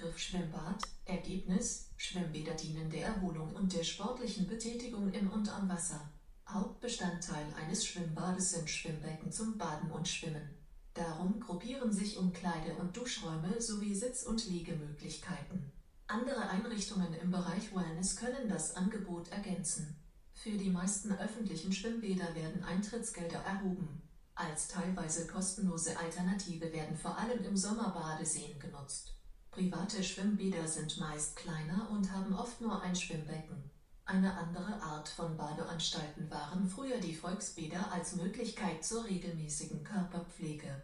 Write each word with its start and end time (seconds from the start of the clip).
Begriff 0.00 0.18
Schwimmbad. 0.18 0.82
Ergebnis: 1.04 1.90
Schwimmbäder 1.98 2.54
dienen 2.54 2.88
der 2.88 3.08
Erholung 3.08 3.54
und 3.54 3.74
der 3.74 3.84
sportlichen 3.84 4.46
Betätigung 4.46 5.12
im 5.12 5.30
und 5.30 5.54
am 5.54 5.68
Wasser. 5.68 6.10
Hauptbestandteil 6.48 7.44
eines 7.54 7.84
Schwimmbades 7.84 8.52
sind 8.52 8.70
Schwimmbecken 8.70 9.30
zum 9.30 9.58
Baden 9.58 9.90
und 9.90 10.08
Schwimmen. 10.08 10.56
Darum 10.94 11.38
gruppieren 11.38 11.92
sich 11.92 12.16
Umkleide- 12.16 12.76
und 12.76 12.96
Duschräume 12.96 13.60
sowie 13.60 13.94
Sitz- 13.94 14.22
und 14.22 14.48
Liegemöglichkeiten. 14.48 15.70
Andere 16.06 16.48
Einrichtungen 16.48 17.12
im 17.12 17.30
Bereich 17.30 17.74
Wellness 17.76 18.16
können 18.16 18.48
das 18.48 18.76
Angebot 18.76 19.28
ergänzen. 19.28 19.96
Für 20.32 20.56
die 20.56 20.70
meisten 20.70 21.12
öffentlichen 21.12 21.74
Schwimmbäder 21.74 22.34
werden 22.34 22.64
Eintrittsgelder 22.64 23.40
erhoben. 23.40 24.00
Als 24.34 24.68
teilweise 24.68 25.26
kostenlose 25.26 25.98
Alternative 25.98 26.72
werden 26.72 26.96
vor 26.96 27.18
allem 27.18 27.44
im 27.44 27.56
Sommer 27.58 27.90
Badeseen 27.90 28.58
genutzt. 28.58 29.19
Private 29.50 30.04
Schwimmbäder 30.04 30.66
sind 30.68 31.00
meist 31.00 31.34
kleiner 31.36 31.88
und 31.90 32.12
haben 32.12 32.34
oft 32.34 32.60
nur 32.60 32.80
ein 32.82 32.94
Schwimmbecken. 32.94 33.70
Eine 34.04 34.36
andere 34.36 34.80
Art 34.80 35.08
von 35.08 35.36
Badeanstalten 35.36 36.30
waren 36.30 36.68
früher 36.68 36.98
die 36.98 37.14
Volksbäder 37.14 37.92
als 37.92 38.14
Möglichkeit 38.14 38.84
zur 38.84 39.04
regelmäßigen 39.04 39.82
Körperpflege. 39.82 40.82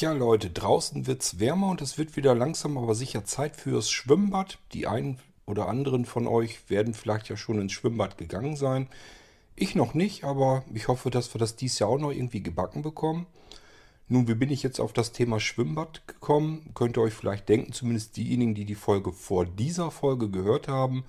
Tja 0.00 0.12
Leute, 0.12 0.48
draußen 0.48 1.06
wird's 1.06 1.40
wärmer 1.40 1.68
und 1.68 1.82
es 1.82 1.98
wird 1.98 2.16
wieder 2.16 2.34
langsam 2.34 2.78
aber 2.78 2.94
sicher 2.94 3.26
Zeit 3.26 3.54
fürs 3.54 3.90
Schwimmbad. 3.90 4.58
Die 4.72 4.86
einen 4.86 5.18
oder 5.44 5.68
anderen 5.68 6.06
von 6.06 6.26
euch 6.26 6.70
werden 6.70 6.94
vielleicht 6.94 7.28
ja 7.28 7.36
schon 7.36 7.60
ins 7.60 7.72
Schwimmbad 7.72 8.16
gegangen 8.16 8.56
sein. 8.56 8.88
Ich 9.56 9.74
noch 9.74 9.92
nicht, 9.92 10.24
aber 10.24 10.64
ich 10.72 10.88
hoffe, 10.88 11.10
dass 11.10 11.34
wir 11.34 11.38
das 11.38 11.56
dies 11.56 11.78
Jahr 11.78 11.90
auch 11.90 11.98
noch 11.98 12.12
irgendwie 12.12 12.42
gebacken 12.42 12.80
bekommen. 12.80 13.26
Nun, 14.08 14.26
wie 14.26 14.36
bin 14.36 14.48
ich 14.48 14.62
jetzt 14.62 14.80
auf 14.80 14.94
das 14.94 15.12
Thema 15.12 15.38
Schwimmbad 15.38 16.08
gekommen? 16.08 16.70
Könnt 16.74 16.96
ihr 16.96 17.02
euch 17.02 17.12
vielleicht 17.12 17.50
denken, 17.50 17.74
zumindest 17.74 18.16
diejenigen, 18.16 18.54
die 18.54 18.64
die 18.64 18.76
Folge 18.76 19.12
vor 19.12 19.44
dieser 19.44 19.90
Folge 19.90 20.30
gehört 20.30 20.66
haben. 20.66 21.04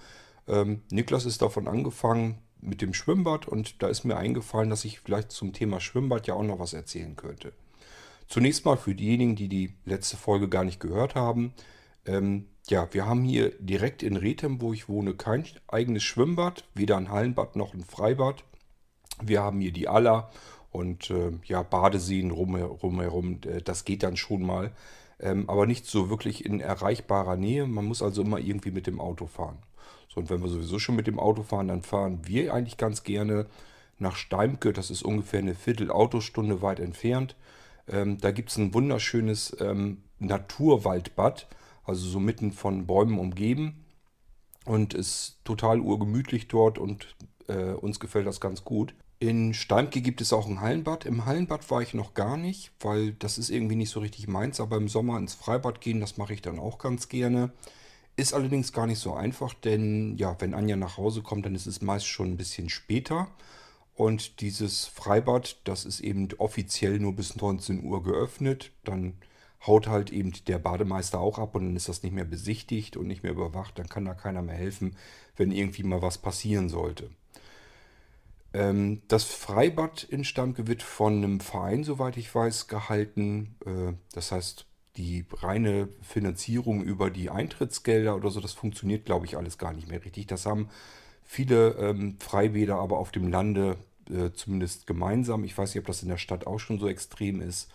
Ähm, 0.49 0.81
Niklas 0.91 1.25
ist 1.25 1.41
davon 1.41 1.69
angefangen 1.69 2.39
mit 2.59 2.81
dem 2.81 2.93
Schwimmbad 2.93 3.47
und 3.47 3.81
da 3.81 3.87
ist 3.87 4.03
mir 4.03 4.17
eingefallen, 4.17 4.69
dass 4.69 4.83
ich 4.83 4.99
vielleicht 4.99 5.31
zum 5.31 5.53
Thema 5.53 5.79
Schwimmbad 5.79 6.27
ja 6.27 6.33
auch 6.33 6.43
noch 6.43 6.59
was 6.59 6.73
erzählen 6.73 7.15
könnte. 7.15 7.53
Zunächst 8.31 8.63
mal 8.63 8.77
für 8.77 8.95
diejenigen, 8.95 9.35
die 9.35 9.49
die 9.49 9.73
letzte 9.83 10.15
Folge 10.15 10.47
gar 10.47 10.63
nicht 10.63 10.79
gehört 10.79 11.15
haben. 11.15 11.53
Ähm, 12.05 12.45
ja, 12.69 12.87
wir 12.93 13.05
haben 13.05 13.25
hier 13.25 13.51
direkt 13.59 14.03
in 14.03 14.15
Rethem, 14.15 14.61
wo 14.61 14.71
ich 14.71 14.87
wohne, 14.87 15.15
kein 15.15 15.45
eigenes 15.67 16.03
Schwimmbad, 16.03 16.63
weder 16.73 16.95
ein 16.95 17.11
Hallenbad 17.11 17.57
noch 17.57 17.73
ein 17.73 17.83
Freibad. 17.83 18.45
Wir 19.21 19.41
haben 19.41 19.59
hier 19.59 19.73
die 19.73 19.89
Aller 19.89 20.31
und 20.69 21.09
äh, 21.09 21.33
ja, 21.43 21.61
Badeseen 21.61 22.31
rumherum, 22.31 23.41
äh, 23.45 23.61
das 23.61 23.83
geht 23.83 24.01
dann 24.01 24.15
schon 24.15 24.43
mal. 24.43 24.71
Ähm, 25.19 25.49
aber 25.49 25.65
nicht 25.65 25.85
so 25.85 26.09
wirklich 26.09 26.45
in 26.45 26.61
erreichbarer 26.61 27.35
Nähe. 27.35 27.67
Man 27.67 27.83
muss 27.83 28.01
also 28.01 28.21
immer 28.21 28.39
irgendwie 28.39 28.71
mit 28.71 28.87
dem 28.87 29.01
Auto 29.01 29.27
fahren. 29.27 29.57
So, 30.07 30.21
und 30.21 30.29
wenn 30.29 30.41
wir 30.41 30.47
sowieso 30.47 30.79
schon 30.79 30.95
mit 30.95 31.07
dem 31.07 31.19
Auto 31.19 31.43
fahren, 31.43 31.67
dann 31.67 31.81
fahren 31.81 32.21
wir 32.23 32.53
eigentlich 32.53 32.77
ganz 32.77 33.03
gerne 33.03 33.47
nach 33.99 34.15
Steimke. 34.15 34.71
Das 34.71 34.89
ist 34.89 35.03
ungefähr 35.03 35.41
eine 35.41 35.53
Viertel-Autostunde 35.53 36.61
weit 36.61 36.79
entfernt. 36.79 37.35
Ähm, 37.87 38.17
da 38.19 38.31
gibt 38.31 38.49
es 38.49 38.57
ein 38.57 38.73
wunderschönes 38.73 39.55
ähm, 39.59 40.03
Naturwaldbad, 40.19 41.47
also 41.83 42.07
so 42.07 42.19
mitten 42.19 42.51
von 42.51 42.87
Bäumen 42.87 43.19
umgeben. 43.19 43.85
Und 44.63 44.93
ist 44.93 45.39
total 45.43 45.79
urgemütlich 45.79 46.47
dort 46.47 46.77
und 46.77 47.15
äh, 47.47 47.71
uns 47.71 47.99
gefällt 47.99 48.27
das 48.27 48.39
ganz 48.39 48.63
gut. 48.63 48.93
In 49.21 49.53
Steimke 49.53 50.01
gibt 50.01 50.21
es 50.21 50.33
auch 50.33 50.47
ein 50.47 50.61
Hallenbad. 50.61 51.05
Im 51.05 51.25
Hallenbad 51.25 51.69
war 51.69 51.81
ich 51.81 51.93
noch 51.93 52.13
gar 52.13 52.37
nicht, 52.37 52.71
weil 52.79 53.13
das 53.13 53.37
ist 53.37 53.49
irgendwie 53.49 53.75
nicht 53.75 53.91
so 53.91 53.99
richtig 53.99 54.27
meins. 54.27 54.59
Aber 54.59 54.77
im 54.77 54.87
Sommer 54.87 55.17
ins 55.17 55.35
Freibad 55.35 55.79
gehen, 55.81 55.99
das 55.99 56.17
mache 56.17 56.33
ich 56.33 56.41
dann 56.41 56.57
auch 56.57 56.79
ganz 56.79 57.07
gerne. 57.07 57.51
Ist 58.15 58.33
allerdings 58.33 58.73
gar 58.73 58.87
nicht 58.87 58.99
so 58.99 59.13
einfach, 59.13 59.53
denn 59.53 60.17
ja, 60.17 60.35
wenn 60.39 60.53
Anja 60.53 60.75
nach 60.75 60.97
Hause 60.97 61.21
kommt, 61.21 61.45
dann 61.45 61.55
ist 61.55 61.67
es 61.67 61.81
meist 61.81 62.07
schon 62.07 62.31
ein 62.31 62.37
bisschen 62.37 62.69
später. 62.69 63.27
Und 64.01 64.41
dieses 64.41 64.87
Freibad, 64.87 65.59
das 65.63 65.85
ist 65.85 65.99
eben 65.99 66.27
offiziell 66.39 66.97
nur 66.97 67.15
bis 67.15 67.35
19 67.35 67.83
Uhr 67.83 68.01
geöffnet. 68.01 68.71
Dann 68.83 69.13
haut 69.67 69.87
halt 69.87 70.11
eben 70.11 70.33
der 70.47 70.57
Bademeister 70.57 71.19
auch 71.19 71.37
ab 71.37 71.53
und 71.53 71.65
dann 71.65 71.75
ist 71.75 71.87
das 71.87 72.01
nicht 72.01 72.13
mehr 72.13 72.25
besichtigt 72.25 72.97
und 72.97 73.05
nicht 73.05 73.21
mehr 73.21 73.33
überwacht. 73.33 73.77
Dann 73.77 73.89
kann 73.89 74.05
da 74.05 74.15
keiner 74.15 74.41
mehr 74.41 74.55
helfen, 74.55 74.95
wenn 75.35 75.51
irgendwie 75.51 75.83
mal 75.83 76.01
was 76.01 76.17
passieren 76.17 76.67
sollte. 76.67 77.11
Ähm, 78.55 79.03
das 79.07 79.25
Freibad 79.25 80.01
in 80.01 80.23
Stamke 80.23 80.65
wird 80.65 80.81
von 80.81 81.17
einem 81.17 81.39
Verein, 81.39 81.83
soweit 81.83 82.17
ich 82.17 82.33
weiß, 82.33 82.67
gehalten. 82.67 83.55
Äh, 83.67 83.93
das 84.15 84.31
heißt, 84.31 84.65
die 84.97 85.25
reine 85.31 85.89
Finanzierung 86.01 86.81
über 86.81 87.11
die 87.11 87.29
Eintrittsgelder 87.29 88.15
oder 88.15 88.31
so, 88.31 88.39
das 88.39 88.53
funktioniert, 88.53 89.05
glaube 89.05 89.27
ich, 89.27 89.37
alles 89.37 89.59
gar 89.59 89.73
nicht 89.73 89.87
mehr 89.87 90.03
richtig. 90.03 90.25
Das 90.25 90.47
haben 90.47 90.69
viele 91.23 91.75
ähm, 91.75 92.17
Freibäder 92.19 92.77
aber 92.77 92.97
auf 92.97 93.11
dem 93.11 93.27
Lande 93.27 93.77
äh, 94.11 94.33
zumindest 94.33 94.87
gemeinsam. 94.87 95.43
Ich 95.43 95.57
weiß 95.57 95.73
nicht, 95.73 95.81
ob 95.81 95.87
das 95.87 96.03
in 96.03 96.09
der 96.09 96.17
Stadt 96.17 96.47
auch 96.47 96.59
schon 96.59 96.79
so 96.79 96.87
extrem 96.87 97.41
ist. 97.41 97.71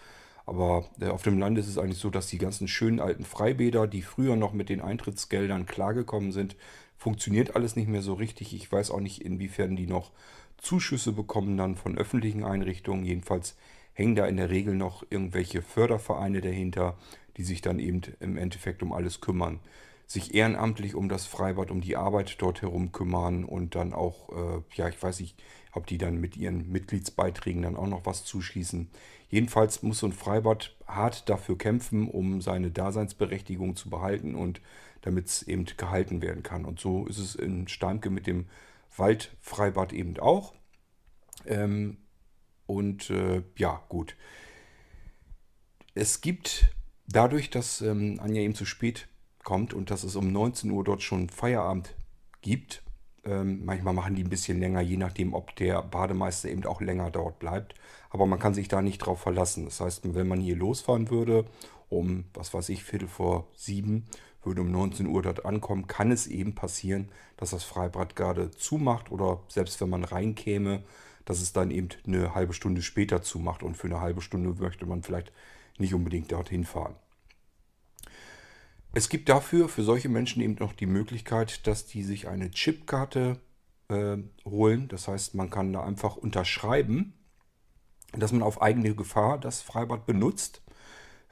Aber 0.46 0.84
äh, 1.00 1.08
auf 1.08 1.22
dem 1.22 1.38
Land 1.38 1.58
ist 1.58 1.68
es 1.68 1.78
eigentlich 1.78 1.98
so, 1.98 2.10
dass 2.10 2.28
die 2.28 2.38
ganzen 2.38 2.68
schönen 2.68 3.00
alten 3.00 3.24
Freibäder, 3.24 3.86
die 3.86 4.02
früher 4.02 4.36
noch 4.36 4.52
mit 4.52 4.68
den 4.68 4.80
Eintrittsgeldern 4.80 5.66
klargekommen 5.66 6.32
sind, 6.32 6.56
funktioniert 6.96 7.56
alles 7.56 7.76
nicht 7.76 7.88
mehr 7.88 8.02
so 8.02 8.14
richtig. 8.14 8.54
Ich 8.54 8.70
weiß 8.70 8.90
auch 8.90 9.00
nicht, 9.00 9.22
inwiefern 9.22 9.76
die 9.76 9.86
noch 9.86 10.12
Zuschüsse 10.56 11.12
bekommen 11.12 11.56
dann 11.56 11.76
von 11.76 11.98
öffentlichen 11.98 12.44
Einrichtungen. 12.44 13.04
Jedenfalls 13.04 13.56
hängen 13.92 14.14
da 14.14 14.26
in 14.26 14.36
der 14.36 14.50
Regel 14.50 14.74
noch 14.74 15.04
irgendwelche 15.10 15.62
Fördervereine 15.62 16.40
dahinter, 16.40 16.96
die 17.36 17.44
sich 17.44 17.60
dann 17.60 17.78
eben 17.78 18.02
im 18.20 18.36
Endeffekt 18.36 18.82
um 18.82 18.92
alles 18.92 19.20
kümmern. 19.20 19.60
Sich 20.06 20.34
ehrenamtlich 20.34 20.94
um 20.94 21.08
das 21.08 21.26
Freibad, 21.26 21.70
um 21.70 21.80
die 21.80 21.96
Arbeit 21.96 22.36
dort 22.38 22.62
herum 22.62 22.92
kümmern 22.92 23.44
und 23.44 23.74
dann 23.74 23.92
auch, 23.92 24.28
äh, 24.30 24.62
ja, 24.74 24.88
ich 24.88 25.02
weiß 25.02 25.18
nicht, 25.20 25.36
ob 25.76 25.86
die 25.86 25.98
dann 25.98 26.20
mit 26.20 26.36
ihren 26.36 26.70
Mitgliedsbeiträgen 26.70 27.62
dann 27.62 27.76
auch 27.76 27.86
noch 27.86 28.06
was 28.06 28.24
zuschießen. 28.24 28.88
Jedenfalls 29.28 29.82
muss 29.82 29.98
so 29.98 30.06
ein 30.06 30.12
Freibad 30.12 30.74
hart 30.86 31.28
dafür 31.28 31.58
kämpfen, 31.58 32.08
um 32.08 32.40
seine 32.40 32.70
Daseinsberechtigung 32.70 33.76
zu 33.76 33.90
behalten 33.90 34.34
und 34.34 34.60
damit 35.02 35.26
es 35.26 35.42
eben 35.42 35.64
gehalten 35.64 36.22
werden 36.22 36.42
kann. 36.42 36.64
Und 36.64 36.80
so 36.80 37.06
ist 37.06 37.18
es 37.18 37.34
in 37.34 37.68
Steimke 37.68 38.10
mit 38.10 38.26
dem 38.26 38.46
Waldfreibad 38.96 39.92
eben 39.92 40.18
auch. 40.18 40.54
Ähm, 41.44 41.98
und 42.66 43.10
äh, 43.10 43.42
ja, 43.56 43.82
gut. 43.88 44.16
Es 45.94 46.20
gibt 46.20 46.74
dadurch, 47.06 47.50
dass 47.50 47.80
ähm, 47.80 48.18
Anja 48.20 48.42
eben 48.42 48.54
zu 48.54 48.64
spät 48.64 49.08
kommt 49.44 49.74
und 49.74 49.90
dass 49.90 50.02
es 50.02 50.16
um 50.16 50.32
19 50.32 50.70
Uhr 50.70 50.84
dort 50.84 51.02
schon 51.02 51.28
Feierabend 51.28 51.94
gibt, 52.40 52.82
ähm, 53.26 53.64
manchmal 53.64 53.94
machen 53.94 54.14
die 54.14 54.24
ein 54.24 54.30
bisschen 54.30 54.60
länger, 54.60 54.80
je 54.80 54.96
nachdem, 54.96 55.34
ob 55.34 55.54
der 55.56 55.82
Bademeister 55.82 56.48
eben 56.48 56.64
auch 56.64 56.80
länger 56.80 57.10
dort 57.10 57.38
bleibt. 57.38 57.74
Aber 58.10 58.26
man 58.26 58.38
kann 58.38 58.54
sich 58.54 58.68
da 58.68 58.82
nicht 58.82 58.98
drauf 58.98 59.20
verlassen. 59.20 59.64
Das 59.64 59.80
heißt, 59.80 60.14
wenn 60.14 60.28
man 60.28 60.40
hier 60.40 60.56
losfahren 60.56 61.10
würde, 61.10 61.44
um, 61.88 62.24
was 62.34 62.54
weiß 62.54 62.68
ich, 62.70 62.84
Viertel 62.84 63.08
vor 63.08 63.48
sieben, 63.54 64.06
würde 64.42 64.60
um 64.62 64.70
19 64.70 65.06
Uhr 65.06 65.22
dort 65.22 65.44
ankommen, 65.44 65.86
kann 65.86 66.12
es 66.12 66.26
eben 66.26 66.54
passieren, 66.54 67.10
dass 67.36 67.50
das 67.50 67.64
Freibad 67.64 68.16
gerade 68.16 68.50
zumacht 68.52 69.10
oder 69.10 69.40
selbst 69.48 69.80
wenn 69.80 69.90
man 69.90 70.04
reinkäme, 70.04 70.82
dass 71.24 71.40
es 71.40 71.52
dann 71.52 71.70
eben 71.70 71.88
eine 72.06 72.34
halbe 72.34 72.52
Stunde 72.52 72.82
später 72.82 73.22
zumacht 73.22 73.62
und 73.62 73.76
für 73.76 73.88
eine 73.88 74.00
halbe 74.00 74.22
Stunde 74.22 74.54
möchte 74.60 74.86
man 74.86 75.02
vielleicht 75.02 75.32
nicht 75.78 75.94
unbedingt 75.94 76.30
dorthin 76.30 76.64
fahren. 76.64 76.94
Es 78.96 79.10
gibt 79.10 79.28
dafür 79.28 79.68
für 79.68 79.82
solche 79.82 80.08
Menschen 80.08 80.40
eben 80.40 80.56
noch 80.58 80.72
die 80.72 80.86
Möglichkeit, 80.86 81.66
dass 81.66 81.84
die 81.84 82.02
sich 82.02 82.28
eine 82.28 82.50
Chipkarte 82.50 83.38
äh, 83.88 84.16
holen. 84.46 84.88
Das 84.88 85.06
heißt, 85.06 85.34
man 85.34 85.50
kann 85.50 85.74
da 85.74 85.84
einfach 85.84 86.16
unterschreiben, 86.16 87.12
dass 88.12 88.32
man 88.32 88.42
auf 88.42 88.62
eigene 88.62 88.94
Gefahr 88.94 89.36
das 89.36 89.60
Freibad 89.60 90.06
benutzt. 90.06 90.62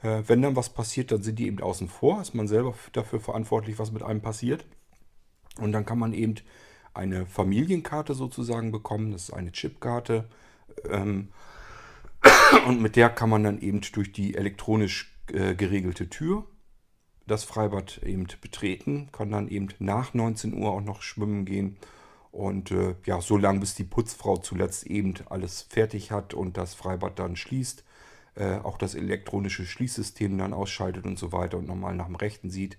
Äh, 0.03 0.21
wenn 0.27 0.43
dann 0.43 0.55
was 0.55 0.69
passiert, 0.69 1.11
dann 1.11 1.23
sind 1.23 1.39
die 1.39 1.47
eben 1.47 1.59
außen 1.59 1.89
vor. 1.89 2.21
Ist 2.21 2.35
man 2.35 2.47
selber 2.47 2.75
dafür 2.93 3.19
verantwortlich, 3.19 3.79
was 3.79 3.91
mit 3.91 4.03
einem 4.03 4.21
passiert. 4.21 4.63
Und 5.57 5.71
dann 5.71 5.87
kann 5.87 5.97
man 5.97 6.13
eben 6.13 6.35
eine 6.93 7.25
Familienkarte 7.25 8.13
sozusagen 8.13 8.71
bekommen. 8.71 9.11
Das 9.11 9.23
ist 9.23 9.33
eine 9.33 9.51
Chipkarte. 9.51 10.29
Ähm, 10.87 11.29
und 12.67 12.79
mit 12.79 12.95
der 12.95 13.09
kann 13.09 13.31
man 13.31 13.43
dann 13.43 13.59
eben 13.59 13.81
durch 13.91 14.11
die 14.11 14.35
elektronisch 14.35 15.17
äh, 15.33 15.55
geregelte 15.55 16.11
Tür 16.11 16.45
das 17.27 17.43
Freibad 17.43 18.01
eben 18.03 18.27
betreten, 18.41 19.09
kann 19.11 19.31
dann 19.31 19.47
eben 19.47 19.69
nach 19.79 20.13
19 20.13 20.53
Uhr 20.53 20.71
auch 20.71 20.81
noch 20.81 21.01
schwimmen 21.01 21.45
gehen. 21.45 21.77
Und 22.31 22.71
äh, 22.71 22.95
ja, 23.05 23.21
so 23.21 23.37
lange 23.37 23.61
bis 23.61 23.75
die 23.75 23.85
Putzfrau 23.85 24.37
zuletzt 24.37 24.85
eben 24.87 25.13
alles 25.29 25.61
fertig 25.61 26.11
hat 26.11 26.33
und 26.33 26.57
das 26.57 26.73
Freibad 26.73 27.17
dann 27.17 27.35
schließt, 27.37 27.83
äh, 28.35 28.57
auch 28.57 28.77
das 28.77 28.93
elektronische 28.93 29.65
Schließsystem 29.65 30.37
dann 30.37 30.53
ausschaltet 30.53 31.05
und 31.05 31.17
so 31.17 31.31
weiter 31.31 31.57
und 31.57 31.67
nochmal 31.67 31.95
nach 31.95 32.07
dem 32.07 32.15
Rechten 32.15 32.49
sieht. 32.49 32.77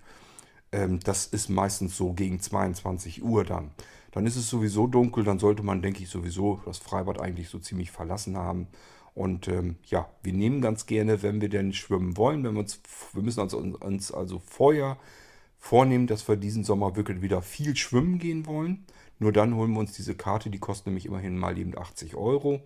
Ähm, 0.73 1.01
das 1.01 1.27
ist 1.27 1.49
meistens 1.49 1.97
so 1.97 2.13
gegen 2.13 2.39
22 2.41 3.23
Uhr 3.23 3.45
dann. 3.45 3.71
Dann 4.13 4.27
ist 4.27 4.37
es 4.37 4.49
sowieso 4.49 4.87
dunkel, 4.87 5.25
dann 5.25 5.39
sollte 5.39 5.63
man, 5.63 5.83
denke 5.83 6.03
ich, 6.03 6.09
sowieso 6.09 6.61
das 6.65 6.79
Freibad 6.79 7.21
eigentlich 7.21 7.49
so 7.49 7.59
ziemlich 7.59 7.91
verlassen 7.91 8.37
haben. 8.37 8.69
Und 9.17 9.49
ähm, 9.49 9.77
ja, 9.87 10.11
wir 10.23 10.35
nehmen 10.35 10.61
ganz 10.61 10.85
gerne, 10.85 11.23
wenn 11.23 11.41
wir 11.41 11.49
denn 11.49 11.73
schwimmen 11.73 12.19
wollen, 12.19 12.45
wenn 12.45 12.53
wir 12.53 12.61
uns, 12.61 12.83
wir 13.15 13.23
müssen 13.23 13.41
uns, 13.41 13.55
uns 13.55 14.13
also 14.13 14.39
vorher 14.41 14.99
vornehmen, 15.59 16.07
dass 16.07 16.29
wir 16.29 16.37
diesen 16.37 16.65
Sommer 16.65 16.97
wirklich 16.97 17.23
wieder 17.23 17.41
viel 17.41 17.75
schwimmen 17.77 18.19
gehen 18.19 18.45
wollen. 18.45 18.85
Nur 19.19 19.33
dann 19.33 19.55
holen 19.55 19.73
wir 19.73 19.81
uns 19.81 19.93
diese 19.93 20.15
Karte, 20.15 20.51
die 20.51 20.59
kostet 20.59 20.89
nämlich 20.89 21.07
immerhin 21.07 21.39
mal 21.39 21.57
eben 21.57 21.79
80 21.79 22.15
Euro. 22.15 22.61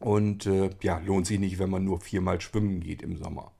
Und 0.00 0.46
äh, 0.46 0.70
ja, 0.82 0.98
lohnt 0.98 1.28
sich 1.28 1.38
nicht, 1.38 1.60
wenn 1.60 1.70
man 1.70 1.84
nur 1.84 2.00
viermal 2.00 2.40
schwimmen 2.40 2.80
geht 2.80 3.02
im 3.02 3.16
Sommer. 3.16 3.52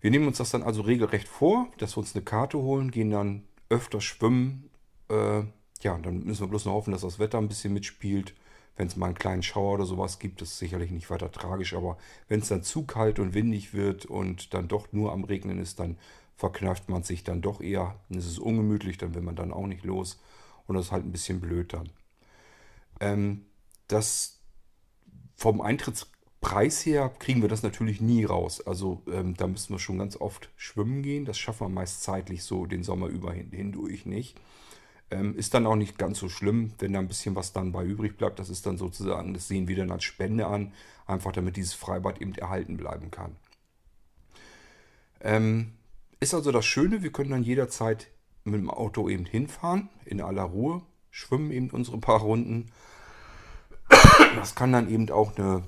Wir 0.00 0.10
nehmen 0.10 0.26
uns 0.26 0.38
das 0.38 0.52
dann 0.52 0.62
also 0.62 0.80
regelrecht 0.80 1.28
vor, 1.28 1.68
dass 1.76 1.96
wir 1.96 1.98
uns 1.98 2.14
eine 2.14 2.24
Karte 2.24 2.56
holen, 2.56 2.90
gehen 2.90 3.10
dann 3.10 3.42
öfter 3.68 4.00
schwimmen. 4.00 4.70
Äh, 5.10 5.42
ja, 5.82 5.98
dann 5.98 6.24
müssen 6.24 6.40
wir 6.40 6.48
bloß 6.48 6.64
noch 6.64 6.72
hoffen, 6.72 6.92
dass 6.92 7.02
das 7.02 7.18
Wetter 7.18 7.36
ein 7.36 7.48
bisschen 7.48 7.74
mitspielt. 7.74 8.32
Wenn 8.76 8.86
es 8.86 8.96
mal 8.96 9.06
einen 9.06 9.14
kleinen 9.14 9.42
Schauer 9.42 9.74
oder 9.74 9.84
sowas 9.84 10.18
gibt, 10.18 10.40
ist 10.40 10.58
sicherlich 10.58 10.90
nicht 10.90 11.10
weiter 11.10 11.30
tragisch. 11.30 11.74
Aber 11.74 11.98
wenn 12.28 12.40
es 12.40 12.48
dann 12.48 12.62
zu 12.62 12.84
kalt 12.84 13.18
und 13.18 13.34
windig 13.34 13.74
wird 13.74 14.06
und 14.06 14.54
dann 14.54 14.68
doch 14.68 14.92
nur 14.92 15.12
am 15.12 15.24
Regnen 15.24 15.58
ist, 15.58 15.78
dann 15.78 15.98
verkneift 16.36 16.88
man 16.88 17.02
sich 17.02 17.22
dann 17.22 17.42
doch 17.42 17.60
eher. 17.60 17.96
Dann 18.08 18.18
ist 18.18 18.26
es 18.26 18.38
ungemütlich, 18.38 18.98
dann 18.98 19.14
will 19.14 19.22
man 19.22 19.36
dann 19.36 19.52
auch 19.52 19.66
nicht 19.66 19.84
los. 19.84 20.20
Und 20.66 20.76
das 20.76 20.86
ist 20.86 20.92
halt 20.92 21.04
ein 21.04 21.12
bisschen 21.12 21.40
blöd 21.40 21.72
dann. 21.72 21.90
Ähm, 23.00 23.44
das 23.88 24.40
vom 25.34 25.60
Eintrittspreis 25.60 26.86
her 26.86 27.12
kriegen 27.18 27.42
wir 27.42 27.48
das 27.48 27.62
natürlich 27.62 28.00
nie 28.00 28.24
raus. 28.24 28.66
Also 28.66 29.02
ähm, 29.12 29.34
da 29.34 29.46
müssen 29.46 29.74
wir 29.74 29.78
schon 29.78 29.98
ganz 29.98 30.16
oft 30.16 30.50
schwimmen 30.56 31.02
gehen. 31.02 31.24
Das 31.24 31.38
schaffen 31.38 31.66
wir 31.66 31.68
meist 31.68 32.02
zeitlich 32.02 32.42
so 32.42 32.64
den 32.64 32.84
Sommer 32.84 33.08
über 33.08 33.32
hin, 33.32 33.50
hindurch 33.50 34.06
nicht. 34.06 34.40
Ähm, 35.12 35.36
ist 35.36 35.54
dann 35.54 35.66
auch 35.66 35.76
nicht 35.76 35.98
ganz 35.98 36.18
so 36.18 36.28
schlimm, 36.28 36.72
wenn 36.78 36.92
da 36.92 36.98
ein 36.98 37.08
bisschen 37.08 37.34
was 37.34 37.52
dann 37.52 37.72
bei 37.72 37.84
übrig 37.84 38.16
bleibt. 38.16 38.38
Das 38.38 38.50
ist 38.50 38.66
dann 38.66 38.78
sozusagen, 38.78 39.34
das 39.34 39.48
sehen 39.48 39.68
wir 39.68 39.76
dann 39.76 39.90
als 39.90 40.04
Spende 40.04 40.46
an, 40.46 40.72
einfach 41.06 41.32
damit 41.32 41.56
dieses 41.56 41.74
Freibad 41.74 42.20
eben 42.20 42.34
erhalten 42.34 42.76
bleiben 42.76 43.10
kann. 43.10 43.36
Ähm, 45.20 45.72
ist 46.20 46.34
also 46.34 46.50
das 46.50 46.64
Schöne, 46.64 47.02
wir 47.02 47.12
können 47.12 47.30
dann 47.30 47.42
jederzeit 47.42 48.08
mit 48.44 48.56
dem 48.56 48.70
Auto 48.70 49.08
eben 49.08 49.24
hinfahren, 49.24 49.88
in 50.04 50.20
aller 50.20 50.42
Ruhe, 50.42 50.82
schwimmen 51.10 51.52
eben 51.52 51.70
unsere 51.70 51.98
paar 51.98 52.20
Runden 52.20 52.72
das 54.36 54.54
kann 54.54 54.72
dann 54.72 54.90
eben 54.90 55.10
auch 55.10 55.36
eine 55.36 55.62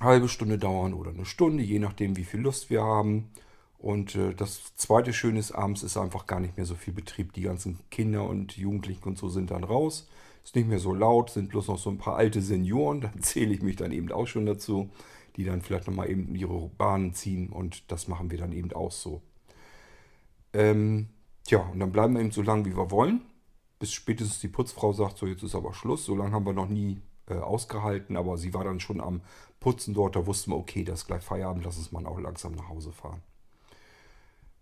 halbe 0.00 0.28
Stunde 0.28 0.58
dauern 0.58 0.94
oder 0.94 1.10
eine 1.10 1.24
Stunde, 1.24 1.62
je 1.62 1.78
nachdem, 1.78 2.16
wie 2.16 2.24
viel 2.24 2.40
Lust 2.40 2.70
wir 2.70 2.82
haben. 2.82 3.30
Und 3.78 4.14
äh, 4.14 4.34
das 4.34 4.74
zweite 4.76 5.12
Schöne 5.12 5.38
ist, 5.38 5.52
abends 5.52 5.82
ist 5.82 5.96
einfach 5.96 6.26
gar 6.26 6.40
nicht 6.40 6.56
mehr 6.56 6.66
so 6.66 6.74
viel 6.74 6.94
Betrieb. 6.94 7.32
Die 7.34 7.42
ganzen 7.42 7.78
Kinder 7.90 8.28
und 8.28 8.56
Jugendlichen 8.56 9.04
und 9.04 9.18
so 9.18 9.28
sind 9.28 9.50
dann 9.50 9.64
raus. 9.64 10.08
Ist 10.44 10.56
nicht 10.56 10.68
mehr 10.68 10.78
so 10.78 10.94
laut, 10.94 11.30
sind 11.30 11.48
bloß 11.50 11.68
noch 11.68 11.78
so 11.78 11.90
ein 11.90 11.98
paar 11.98 12.16
alte 12.16 12.40
Senioren. 12.40 13.00
Da 13.12 13.12
zähle 13.20 13.52
ich 13.54 13.62
mich 13.62 13.76
dann 13.76 13.92
eben 13.92 14.10
auch 14.12 14.26
schon 14.26 14.46
dazu, 14.46 14.90
die 15.36 15.44
dann 15.44 15.60
vielleicht 15.60 15.86
nochmal 15.86 16.10
eben 16.10 16.34
ihre 16.34 16.68
Bahnen 16.78 17.12
ziehen. 17.12 17.48
Und 17.50 17.90
das 17.90 18.08
machen 18.08 18.30
wir 18.30 18.38
dann 18.38 18.52
eben 18.52 18.72
auch 18.72 18.92
so. 18.92 19.22
Ähm, 20.52 21.08
tja, 21.44 21.58
und 21.58 21.80
dann 21.80 21.92
bleiben 21.92 22.14
wir 22.14 22.20
eben 22.20 22.30
so 22.30 22.42
lange, 22.42 22.64
wie 22.64 22.76
wir 22.76 22.90
wollen. 22.90 23.22
Bis 23.78 23.92
spätestens 23.92 24.40
die 24.40 24.48
Putzfrau 24.48 24.92
sagt, 24.94 25.18
so 25.18 25.26
jetzt 25.26 25.42
ist 25.42 25.54
aber 25.54 25.74
Schluss. 25.74 26.06
So 26.06 26.16
lange 26.16 26.32
haben 26.32 26.46
wir 26.46 26.54
noch 26.54 26.68
nie 26.68 27.02
äh, 27.28 27.34
ausgehalten, 27.34 28.16
aber 28.16 28.38
sie 28.38 28.54
war 28.54 28.64
dann 28.64 28.80
schon 28.80 29.00
am 29.00 29.20
Putzen 29.60 29.92
dort. 29.92 30.16
Da 30.16 30.26
wussten 30.26 30.52
wir, 30.52 30.56
okay, 30.56 30.82
das 30.84 31.00
ist 31.00 31.06
gleich 31.06 31.22
Feierabend, 31.22 31.64
lass 31.64 31.76
uns 31.76 31.92
mal 31.92 32.06
auch 32.06 32.18
langsam 32.18 32.52
nach 32.52 32.68
Hause 32.68 32.92
fahren. 32.92 33.20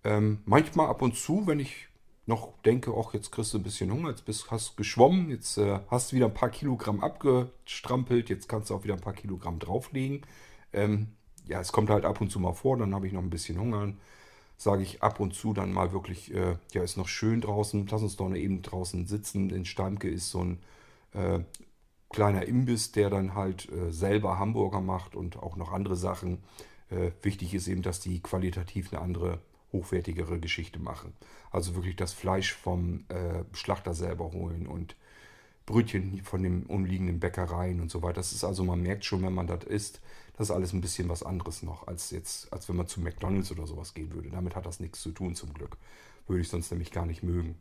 Ähm, 0.04 0.40
manchmal 0.44 0.88
ab 0.88 1.02
und 1.02 1.16
zu, 1.16 1.46
wenn 1.46 1.60
ich 1.60 1.88
noch 2.26 2.54
denke, 2.62 2.94
ach, 2.96 3.14
jetzt 3.14 3.32
kriegst 3.32 3.52
du 3.52 3.58
ein 3.58 3.62
bisschen 3.62 3.90
Hunger, 3.90 4.10
jetzt 4.10 4.24
bist, 4.24 4.50
hast 4.50 4.76
geschwommen, 4.76 5.30
jetzt 5.30 5.58
äh, 5.58 5.80
hast 5.90 6.12
du 6.12 6.16
wieder 6.16 6.26
ein 6.26 6.34
paar 6.34 6.50
Kilogramm 6.50 7.00
abgestrampelt, 7.00 8.30
jetzt 8.30 8.48
kannst 8.48 8.70
du 8.70 8.74
auch 8.74 8.84
wieder 8.84 8.94
ein 8.94 9.00
paar 9.00 9.12
Kilogramm 9.12 9.58
drauflegen. 9.58 10.22
Ähm, 10.72 11.08
ja, 11.46 11.60
es 11.60 11.72
kommt 11.72 11.90
halt 11.90 12.04
ab 12.04 12.20
und 12.20 12.30
zu 12.30 12.40
mal 12.40 12.54
vor, 12.54 12.78
dann 12.78 12.94
habe 12.94 13.06
ich 13.06 13.12
noch 13.12 13.22
ein 13.22 13.30
bisschen 13.30 13.58
Hunger. 13.58 13.92
Sage 14.56 14.82
ich 14.82 15.02
ab 15.02 15.20
und 15.20 15.34
zu 15.34 15.52
dann 15.52 15.72
mal 15.72 15.92
wirklich, 15.92 16.32
äh, 16.32 16.56
ja, 16.72 16.82
ist 16.82 16.96
noch 16.96 17.08
schön 17.08 17.40
draußen, 17.40 17.86
lass 17.90 18.02
uns 18.02 18.16
doch 18.16 18.32
eben 18.34 18.62
draußen 18.62 19.06
sitzen. 19.06 19.50
In 19.50 19.64
Steimke 19.64 20.08
ist 20.08 20.30
so 20.30 20.44
ein 20.44 20.58
äh, 21.12 21.40
kleiner 22.08 22.46
Imbiss, 22.46 22.92
der 22.92 23.10
dann 23.10 23.34
halt 23.34 23.68
äh, 23.70 23.90
selber 23.92 24.38
Hamburger 24.38 24.80
macht 24.80 25.16
und 25.16 25.36
auch 25.36 25.56
noch 25.56 25.72
andere 25.72 25.96
Sachen. 25.96 26.38
Äh, 26.88 27.10
wichtig 27.22 27.52
ist 27.54 27.66
eben, 27.66 27.82
dass 27.82 27.98
die 28.00 28.20
qualitativ 28.20 28.92
eine 28.92 29.02
andere, 29.02 29.40
hochwertigere 29.74 30.40
Geschichte 30.40 30.78
machen. 30.78 31.12
Also 31.50 31.74
wirklich 31.74 31.96
das 31.96 32.14
Fleisch 32.14 32.54
vom 32.54 33.04
äh, 33.08 33.44
Schlachter 33.52 33.92
selber 33.92 34.32
holen 34.32 34.66
und 34.66 34.96
Brötchen 35.66 36.22
von 36.22 36.42
den 36.42 36.64
umliegenden 36.64 37.20
Bäckereien 37.20 37.80
und 37.80 37.90
so 37.90 38.02
weiter. 38.02 38.14
Das 38.14 38.32
ist 38.32 38.44
also, 38.44 38.64
man 38.64 38.80
merkt 38.80 39.04
schon, 39.04 39.22
wenn 39.22 39.34
man 39.34 39.46
das 39.46 39.64
isst, 39.64 40.00
das 40.36 40.48
ist 40.48 40.54
alles 40.54 40.72
ein 40.72 40.80
bisschen 40.80 41.08
was 41.08 41.22
anderes 41.22 41.62
noch, 41.62 41.86
als 41.86 42.10
jetzt, 42.10 42.52
als 42.52 42.68
wenn 42.68 42.76
man 42.76 42.86
zu 42.86 43.00
McDonalds 43.00 43.50
oder 43.50 43.66
sowas 43.66 43.94
gehen 43.94 44.12
würde. 44.12 44.30
Damit 44.30 44.56
hat 44.56 44.66
das 44.66 44.80
nichts 44.80 45.00
zu 45.00 45.12
tun, 45.12 45.34
zum 45.34 45.54
Glück. 45.54 45.76
Würde 46.26 46.42
ich 46.42 46.48
sonst 46.48 46.70
nämlich 46.70 46.90
gar 46.90 47.06
nicht 47.06 47.22
mögen. 47.22 47.56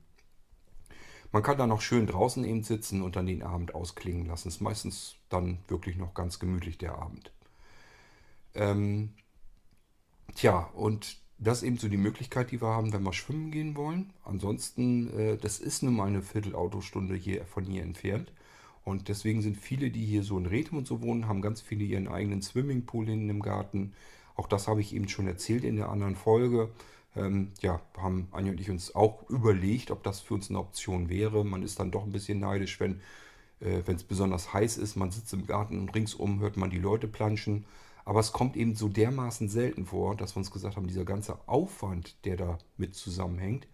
Man 1.31 1.43
kann 1.43 1.57
da 1.57 1.65
noch 1.65 1.81
schön 1.81 2.05
draußen 2.05 2.43
eben 2.43 2.63
sitzen 2.63 3.01
und 3.01 3.15
dann 3.15 3.25
den 3.25 3.41
Abend 3.41 3.73
ausklingen 3.73 4.27
lassen. 4.27 4.49
Ist 4.49 4.61
meistens 4.61 5.15
dann 5.29 5.59
wirklich 5.67 5.97
noch 5.97 6.13
ganz 6.13 6.39
gemütlich 6.39 6.77
der 6.77 6.95
Abend. 6.95 7.31
Ähm, 8.53 9.13
tja, 10.35 10.69
und 10.75 11.17
das 11.43 11.59
ist 11.59 11.63
eben 11.63 11.77
so 11.77 11.87
die 11.87 11.97
Möglichkeit, 11.97 12.51
die 12.51 12.61
wir 12.61 12.69
haben, 12.69 12.93
wenn 12.93 13.03
wir 13.03 13.13
schwimmen 13.13 13.51
gehen 13.51 13.75
wollen. 13.75 14.11
Ansonsten, 14.23 15.09
äh, 15.17 15.37
das 15.37 15.59
ist 15.59 15.83
nun 15.83 15.95
mal 15.95 16.07
eine 16.07 16.21
Viertelautostunde 16.21 17.15
hier 17.15 17.45
von 17.45 17.65
hier 17.65 17.83
entfernt. 17.83 18.31
Und 18.83 19.07
deswegen 19.07 19.41
sind 19.41 19.57
viele, 19.57 19.91
die 19.91 20.05
hier 20.05 20.23
so 20.23 20.37
in 20.37 20.45
Rethem 20.45 20.77
und 20.77 20.87
so 20.87 21.01
wohnen, 21.01 21.27
haben 21.27 21.41
ganz 21.41 21.61
viele 21.61 21.85
ihren 21.85 22.07
eigenen 22.07 22.41
Swimmingpool 22.41 23.05
hinten 23.05 23.29
im 23.29 23.41
Garten. 23.41 23.93
Auch 24.35 24.47
das 24.47 24.67
habe 24.67 24.81
ich 24.81 24.93
eben 24.93 25.07
schon 25.07 25.27
erzählt 25.27 25.63
in 25.63 25.77
der 25.77 25.89
anderen 25.89 26.15
Folge 26.15 26.69
ähm, 27.15 27.51
ja, 27.61 27.79
haben 27.97 28.27
Anja 28.31 28.51
und 28.51 28.59
ich 28.59 28.69
uns 28.69 28.95
auch 28.95 29.29
überlegt, 29.29 29.91
ob 29.91 30.03
das 30.03 30.19
für 30.19 30.33
uns 30.33 30.49
eine 30.49 30.59
Option 30.59 31.09
wäre. 31.09 31.45
Man 31.45 31.63
ist 31.63 31.79
dann 31.79 31.91
doch 31.91 32.03
ein 32.03 32.11
bisschen 32.11 32.39
neidisch, 32.39 32.79
wenn 32.79 33.01
äh, 33.61 33.81
es 33.85 34.03
besonders 34.03 34.53
heiß 34.53 34.77
ist. 34.77 34.95
Man 34.95 35.11
sitzt 35.11 35.33
im 35.33 35.45
Garten 35.45 35.79
und 35.79 35.93
ringsum 35.93 36.39
hört 36.39 36.57
man 36.57 36.69
die 36.69 36.79
Leute 36.79 37.07
planschen. 37.07 37.65
Aber 38.05 38.19
es 38.19 38.31
kommt 38.31 38.57
eben 38.57 38.75
so 38.75 38.89
dermaßen 38.89 39.49
selten 39.49 39.85
vor, 39.85 40.15
dass 40.15 40.35
wir 40.35 40.39
uns 40.39 40.51
gesagt 40.51 40.75
haben, 40.75 40.87
dieser 40.87 41.05
ganze 41.05 41.37
Aufwand, 41.47 42.15
der 42.25 42.37
da 42.37 42.57
mit 42.77 42.95
zusammenhängt, 42.95 43.67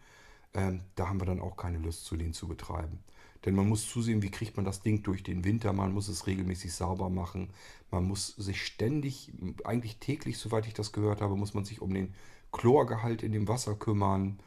ähm, 0.53 0.81
da 0.95 1.09
haben 1.09 1.19
wir 1.19 1.25
dann 1.25 1.41
auch 1.41 1.57
keine 1.57 1.79
Lust 1.79 2.05
zu, 2.05 2.15
den 2.17 2.33
zu 2.33 2.47
betreiben. 2.47 2.99
Denn 3.45 3.55
man 3.55 3.69
muss 3.69 3.87
zusehen, 3.87 4.21
wie 4.21 4.31
kriegt 4.31 4.57
man 4.57 4.65
das 4.65 4.81
Ding 4.81 5.01
durch 5.03 5.23
den 5.23 5.45
Winter. 5.45 5.71
Man 5.71 5.93
muss 5.93 6.09
es 6.09 6.27
regelmäßig 6.27 6.73
sauber 6.73 7.09
machen. 7.09 7.49
Man 7.89 8.03
muss 8.05 8.27
sich 8.35 8.65
ständig, 8.65 9.31
eigentlich 9.63 9.97
täglich, 9.97 10.37
soweit 10.37 10.67
ich 10.67 10.73
das 10.73 10.91
gehört 10.91 11.21
habe, 11.21 11.37
muss 11.37 11.53
man 11.53 11.65
sich 11.65 11.81
um 11.81 11.93
den 11.93 12.13
Chlorgehalt 12.51 13.23
in 13.23 13.31
dem 13.31 13.47
Wasser 13.47 13.75
kümmern. 13.75 14.39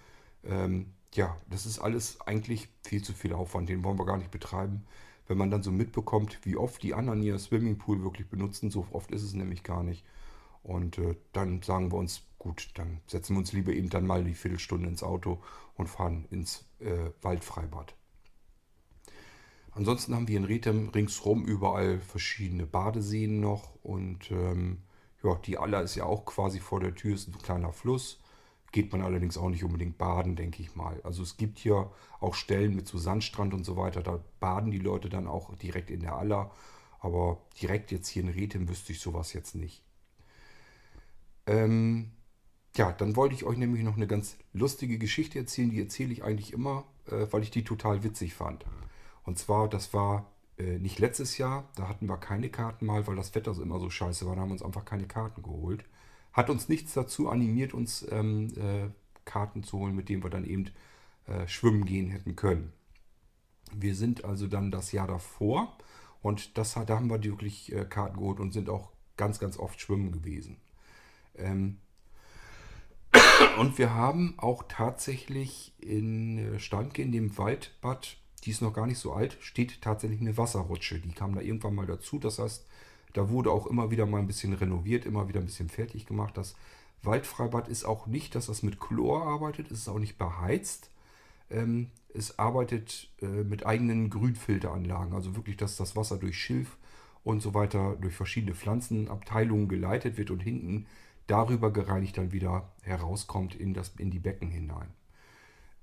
Ähm, 0.45 0.93
ja, 1.15 1.37
das 1.49 1.67
ist 1.67 1.79
alles 1.79 2.21
eigentlich 2.21 2.69
viel 2.85 3.03
zu 3.03 3.13
viel 3.15 3.33
Aufwand. 3.33 3.69
Den 3.69 3.83
wollen 3.83 3.99
wir 3.99 4.07
gar 4.07 4.19
nicht 4.19 4.31
betreiben. 4.31 4.85
Wenn 5.33 5.39
man 5.39 5.51
dann 5.51 5.63
so 5.63 5.73
mitbekommt, 5.73 6.41
wie 6.43 6.59
oft 6.59 6.83
die 6.83 6.93
anderen 6.93 7.23
ihr 7.23 7.39
Swimmingpool 7.39 8.03
wirklich 8.03 8.29
benutzen, 8.29 8.71
so 8.71 8.87
oft 8.93 9.11
ist 9.13 9.23
es 9.23 9.33
nämlich 9.33 9.63
gar 9.63 9.83
nicht. 9.83 10.05
Und 10.63 10.99
äh, 10.99 11.17
dann 11.33 11.63
sagen 11.63 11.91
wir 11.91 11.97
uns, 11.97 12.27
gut, 12.39 12.69
dann 12.75 13.01
setzen 13.07 13.35
wir 13.35 13.39
uns 13.39 13.55
lieber 13.55 13.73
eben 13.73 13.89
dann 13.89 14.07
mal 14.07 14.25
die 14.25 14.35
Viertelstunde 14.35 14.91
ins 14.91 15.03
Auto 15.03 15.43
und 15.75 15.89
fahren 15.89 16.27
ins 16.31 16.67
äh, 16.81 17.13
Waldfreibad. 17.23 17.95
Ansonsten 19.71 20.15
haben 20.15 20.29
wir 20.29 20.37
in 20.37 20.45
Rethem 20.45 20.91
ringsherum 20.91 21.47
überall 21.47 21.99
verschiedene 22.01 22.67
Badeseen 22.67 23.41
noch 23.41 23.75
und 23.83 24.31
ähm, 24.31 24.83
ja, 25.23 25.37
die 25.37 25.57
Aller 25.57 25.81
ist 25.81 25.95
ja 25.95 26.05
auch 26.05 26.27
quasi 26.27 26.61
vor 26.61 26.81
der 26.81 26.95
Tür, 26.95 27.15
ist 27.15 27.27
ein 27.27 27.39
kleiner 27.39 27.73
Fluss. 27.73 28.21
Geht 28.73 28.91
man 28.91 29.03
allerdings 29.03 29.39
auch 29.39 29.51
nicht 29.51 29.65
unbedingt 29.65 29.99
baden, 29.99 30.35
denke 30.35 30.63
ich 30.63 30.75
mal. 30.75 31.01
Also 31.05 31.23
es 31.23 31.37
gibt 31.37 31.59
hier 31.59 31.91
auch 32.21 32.35
Stellen 32.35 32.75
mit 32.75 32.89
so 32.89 32.99
Sandstrand 32.99 33.55
und 33.55 33.65
so 33.65 33.77
weiter, 33.77 34.03
da 34.03 34.19
baden 34.41 34.71
die 34.71 34.79
Leute 34.79 35.09
dann 35.09 35.27
auch 35.27 35.55
direkt 35.57 35.91
in 35.91 36.01
der 36.01 36.17
Aller. 36.17 36.51
Aber 37.01 37.39
direkt 37.61 37.91
jetzt 37.91 38.09
hier 38.09 38.23
in 38.23 38.29
Rethem 38.29 38.69
wüsste 38.69 38.93
ich 38.93 39.01
sowas 39.01 39.33
jetzt 39.33 39.55
nicht. 39.55 39.83
Ähm, 41.47 42.13
ja, 42.77 42.93
dann 42.93 43.17
wollte 43.17 43.35
ich 43.35 43.45
euch 43.45 43.59
nämlich 43.59 43.83
noch 43.83 43.97
eine 43.97 44.07
ganz 44.07 44.37
lustige 44.53 44.99
Geschichte 44.99 45.39
erzählen. 45.39 45.71
Die 45.71 45.81
erzähle 45.81 46.13
ich 46.13 46.25
eigentlich 46.25 46.53
immer, 46.53 46.85
äh, 47.07 47.27
weil 47.31 47.43
ich 47.43 47.51
die 47.51 47.65
total 47.65 48.03
witzig 48.05 48.35
fand. 48.35 48.65
Und 49.25 49.39
zwar, 49.39 49.69
das 49.69 49.93
war 49.93 50.31
äh, 50.59 50.79
nicht 50.79 50.99
letztes 50.99 51.39
Jahr, 51.39 51.69
da 51.77 51.89
hatten 51.89 52.09
wir 52.09 52.19
keine 52.19 52.49
Karten 52.49 52.87
mal, 52.87 53.07
weil 53.07 53.17
das 53.17 53.35
Wetter 53.35 53.53
immer 53.61 53.79
so 53.81 53.91
scheiße 53.91 54.27
war. 54.27 54.37
Da 54.37 54.43
haben 54.43 54.49
wir 54.49 54.55
uns 54.55 54.63
einfach 54.63 54.85
keine 54.85 55.07
Karten 55.07 55.43
geholt. 55.43 55.85
Hat 56.33 56.51
uns 56.51 56.69
nichts 56.69 56.95
dazu 56.95 57.29
animiert, 57.29 57.75
uns 57.75 58.07
ähm, 58.11 58.49
äh, 58.57 58.89
Karten 59.25 59.63
zu 59.63 59.79
holen, 59.79 59.95
mit 59.95 60.09
denen 60.09 60.23
wir 60.23 60.31
dann 60.31 60.45
eben 60.45 60.71
äh, 61.27 61.47
schwimmen 61.47 61.85
gehen 61.85 62.11
hätten 62.11 62.37
können. 62.37 62.73
Wir 63.75 63.95
sind 63.95 64.25
also 64.25 64.47
dann 64.47 64.71
das 64.71 64.93
Jahr 64.93 65.07
davor 65.07 65.77
und 66.21 66.59
das, 66.59 66.75
da 66.75 66.87
haben 66.89 67.11
wir 67.11 67.23
wirklich 67.23 67.73
äh, 67.73 67.85
Karten 67.85 68.19
geholt 68.19 68.41
und 68.41 68.53
sind 68.53 68.69
auch 68.69 68.93
ganz, 69.17 69.39
ganz 69.39 69.59
oft 69.59 69.81
schwimmen 69.81 70.13
gewesen. 70.13 70.57
Ähm 71.37 71.79
und 73.59 73.79
wir 73.79 73.95
haben 73.95 74.35
auch 74.39 74.65
tatsächlich 74.69 75.75
in 75.79 76.59
Standke, 76.59 77.03
in 77.03 77.13
dem 77.13 77.37
Waldbad, 77.37 78.17
die 78.45 78.51
ist 78.51 78.63
noch 78.63 78.73
gar 78.73 78.87
nicht 78.87 78.99
so 78.99 79.13
alt, 79.13 79.37
steht 79.41 79.83
tatsächlich 79.83 80.21
eine 80.21 80.37
Wasserrutsche. 80.37 80.99
Die 80.99 81.13
kam 81.13 81.35
da 81.35 81.41
irgendwann 81.41 81.75
mal 81.75 81.87
dazu. 81.87 82.19
Das 82.19 82.39
heißt, 82.39 82.67
da 83.13 83.31
wurde 83.31 83.51
auch 83.51 83.67
immer 83.67 83.91
wieder 83.91 84.07
mal 84.07 84.19
ein 84.19 84.27
bisschen 84.27 84.53
renoviert, 84.53 85.07
immer 85.07 85.29
wieder 85.29 85.41
ein 85.41 85.47
bisschen 85.47 85.69
fertig 85.69 86.07
gemacht. 86.07 86.37
Das 86.37 86.55
Waldfreibad 87.03 87.69
ist 87.69 87.85
auch 87.85 88.07
nicht, 88.07 88.35
dass 88.35 88.47
das 88.47 88.63
mit 88.63 88.81
Chlor 88.81 89.27
arbeitet, 89.27 89.71
es 89.71 89.81
ist 89.81 89.89
auch 89.89 89.99
nicht 89.99 90.19
beheizt. 90.19 90.91
Ähm, 91.51 91.91
es 92.15 92.39
arbeitet 92.39 93.11
äh, 93.21 93.27
mit 93.27 93.67
eigenen 93.67 94.11
Grünfilteranlagen, 94.11 95.15
also 95.15 95.35
wirklich, 95.37 95.57
dass 95.57 95.77
das 95.77 95.97
Wasser 95.97 96.19
durch 96.19 96.39
Schilf 96.39 96.77
und 97.25 97.41
so 97.41 97.55
weiter 97.55 97.97
durch 98.01 98.15
verschiedene 98.15 98.55
Pflanzenabteilungen 98.55 99.69
geleitet 99.69 100.17
wird 100.17 100.31
und 100.31 100.41
hinten 100.41 100.87
darüber 101.27 101.73
gereinigt 101.73 102.19
dann 102.19 102.33
wieder 102.33 102.73
herauskommt 102.83 103.55
in, 103.55 103.75
das, 103.75 103.95
in 103.99 104.11
die 104.11 104.19
Becken 104.19 104.51
hinein. 104.51 104.89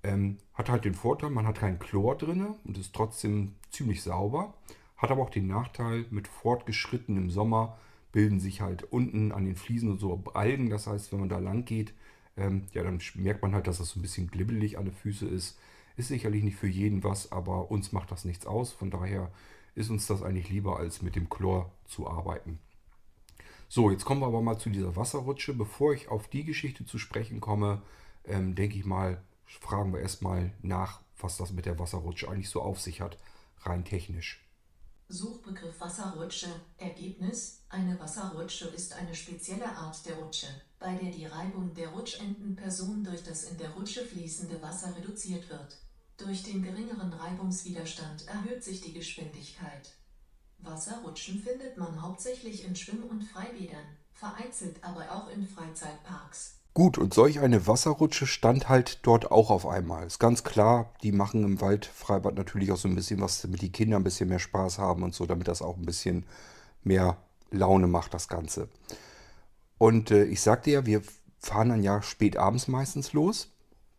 Ähm, 0.04 0.38
hat 0.54 0.70
halt 0.70 0.86
den 0.86 0.94
Vorteil, 0.94 1.30
man 1.30 1.48
hat 1.48 1.60
kein 1.60 1.80
Chlor 1.80 2.18
drin 2.18 2.56
und 2.64 2.78
ist 2.78 2.94
trotzdem 2.94 3.56
ziemlich 3.70 4.02
sauber. 4.02 4.54
Hat 5.00 5.12
aber 5.12 5.24
auch 5.24 5.30
den 5.30 5.48
Nachteil, 5.48 6.06
mit 6.12 6.28
fortgeschrittenem 6.28 7.30
Sommer 7.30 7.78
bilden 8.12 8.40
sich 8.40 8.60
halt 8.60 8.84
unten 8.84 9.32
an 9.32 9.46
den 9.46 9.56
Fliesen 9.56 9.90
und 9.90 10.00
so 10.00 10.22
Algen. 10.34 10.70
Das 10.70 10.88
heißt, 10.88 11.12
wenn 11.12 11.22
man 11.22 11.30
da 11.30 11.40
lang 11.40 11.64
geht, 11.64 11.94
ähm, 12.36 12.64
ja, 12.74 12.84
dann 12.84 13.00
merkt 13.16 13.42
man 13.42 13.56
halt, 13.56 13.68
dass 13.68 13.78
das 13.78 13.90
so 13.90 14.00
ein 14.00 14.02
bisschen 14.02 14.30
glibbelig 14.30 14.78
an 14.78 14.86
den 14.86 14.94
Füßen 14.94 15.32
ist. 15.34 15.58
Ist 15.96 16.10
sicherlich 16.10 16.44
nicht 16.44 16.58
für 16.58 16.68
jeden 16.68 17.04
was, 17.04 17.32
aber 17.32 17.72
uns 17.72 17.94
macht 17.94 18.12
das 18.12 18.26
nichts 18.26 18.46
aus. 18.46 18.74
Von 18.74 18.92
daher 18.92 19.32
ist 19.74 19.90
uns 19.90 20.06
das 20.06 20.22
eigentlich 20.22 20.50
lieber, 20.50 20.78
als 20.78 21.02
mit 21.02 21.16
dem 21.16 21.30
Chlor 21.30 21.72
zu 21.86 22.10
arbeiten. 22.10 22.60
So, 23.70 23.92
jetzt 23.92 24.04
kommen 24.04 24.22
wir 24.22 24.28
aber 24.28 24.42
mal 24.42 24.58
zu 24.58 24.70
dieser 24.70 24.98
Wasserrutsche. 24.98 25.54
Bevor 25.54 25.94
ich 25.94 26.10
auf 26.10 26.28
die 26.28 26.44
Geschichte 26.44 26.86
zu 26.86 26.98
sprechen 26.98 27.40
komme, 27.40 27.82
ähm, 28.26 28.54
denke 28.54 28.78
ich 28.78 28.86
mal, 28.86 29.22
fragen 29.46 29.94
wir 29.94 30.02
erstmal 30.02 30.52
nach, 30.62 31.02
was 31.20 31.38
das 31.38 31.54
mit 31.54 31.66
der 31.66 31.80
Wasserrutsche 31.80 32.30
eigentlich 32.30 32.50
so 32.50 32.62
auf 32.62 32.82
sich 32.82 33.00
hat, 33.00 33.18
rein 33.62 33.86
technisch. 33.86 34.44
Suchbegriff 35.12 35.82
Wasserrutsche. 35.82 36.50
Ergebnis: 36.78 37.64
Eine 37.68 38.00
Wasserrutsche 38.00 38.68
ist 38.68 38.94
eine 38.94 39.16
spezielle 39.16 39.68
Art 39.76 40.06
der 40.06 40.16
Rutsche, 40.18 40.46
bei 40.78 40.94
der 40.94 41.10
die 41.12 41.26
Reibung 41.26 41.74
der 41.74 41.90
Rutschendenperson 41.90 43.04
durch 43.04 43.24
das 43.24 43.46
in 43.46 43.58
der 43.58 43.72
Rutsche 43.72 44.06
fließende 44.06 44.62
Wasser 44.62 44.96
reduziert 44.96 45.50
wird. 45.50 45.78
Durch 46.18 46.44
den 46.44 46.62
geringeren 46.62 47.12
Reibungswiderstand 47.12 48.28
erhöht 48.28 48.64
sich 48.64 48.82
die 48.82 48.94
Geschwindigkeit. 48.94 49.96
Wasserrutschen 50.60 51.42
findet 51.42 51.76
man 51.78 52.04
hauptsächlich 52.04 52.64
in 52.64 52.76
Schwimm- 52.76 53.10
und 53.10 53.24
Freibädern, 53.24 53.98
vereinzelt 54.14 54.84
aber 54.84 55.12
auch 55.12 55.30
in 55.32 55.48
Freizeitparks. 55.48 56.59
Gut, 56.74 56.98
und 56.98 57.14
solch 57.14 57.40
eine 57.40 57.68
Wasserrutsche 57.68 58.28
stand 58.28 58.70
halt 58.70 59.00
dort 59.02 59.32
auch 59.32 59.50
auf 59.50 59.66
einmal. 59.68 60.06
Ist 60.06 60.20
ganz 60.20 60.44
klar, 60.44 60.94
die 61.04 61.12
machen 61.12 61.44
im 61.44 61.62
Waldfreibad 61.62 62.36
natürlich 62.36 62.72
auch 62.72 62.78
so 62.78 62.88
ein 62.88 62.96
bisschen 62.96 63.20
was, 63.22 63.42
damit 63.42 63.62
die 63.62 63.72
Kinder 63.72 63.98
ein 63.98 64.04
bisschen 64.04 64.30
mehr 64.30 64.40
Spaß 64.40 64.78
haben 64.78 65.04
und 65.04 65.14
so, 65.14 65.26
damit 65.26 65.48
das 65.48 65.62
auch 65.62 65.78
ein 65.78 65.86
bisschen 65.86 66.26
mehr 66.84 67.18
Laune 67.52 67.88
macht, 67.88 68.14
das 68.14 68.28
Ganze. 68.28 68.70
Und 69.78 70.12
äh, 70.12 70.26
ich 70.26 70.42
sagte 70.42 70.72
ja, 70.72 70.86
wir 70.86 71.02
fahren 71.40 71.70
dann 71.70 71.84
ja 71.84 72.02
spät 72.02 72.38
abends 72.38 72.68
meistens 72.68 73.14
los. 73.14 73.50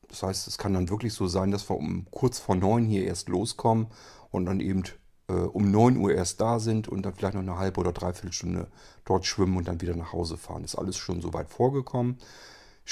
Das 0.08 0.22
heißt, 0.22 0.48
es 0.48 0.58
kann 0.58 0.74
dann 0.74 0.90
wirklich 0.90 1.14
so 1.14 1.26
sein, 1.26 1.50
dass 1.50 1.68
wir 1.68 1.76
um 1.76 2.06
kurz 2.10 2.38
vor 2.38 2.54
neun 2.54 2.84
hier 2.84 3.04
erst 3.04 3.28
loskommen 3.28 3.88
und 4.30 4.46
dann 4.46 4.60
eben 4.60 4.84
äh, 5.28 5.32
um 5.32 5.70
9 5.70 5.96
Uhr 5.96 6.12
erst 6.12 6.40
da 6.40 6.58
sind 6.58 6.88
und 6.88 7.02
dann 7.02 7.14
vielleicht 7.14 7.34
noch 7.34 7.42
eine 7.42 7.58
halbe 7.58 7.80
oder 7.80 7.92
dreiviertel 7.92 8.32
Stunde 8.32 8.68
dort 9.04 9.26
schwimmen 9.26 9.56
und 9.56 9.68
dann 9.68 9.80
wieder 9.80 9.96
nach 9.96 10.12
Hause 10.12 10.36
fahren. 10.36 10.64
Ist 10.64 10.76
alles 10.76 10.96
schon 10.96 11.20
so 11.20 11.32
weit 11.32 11.50
vorgekommen. 11.50 12.18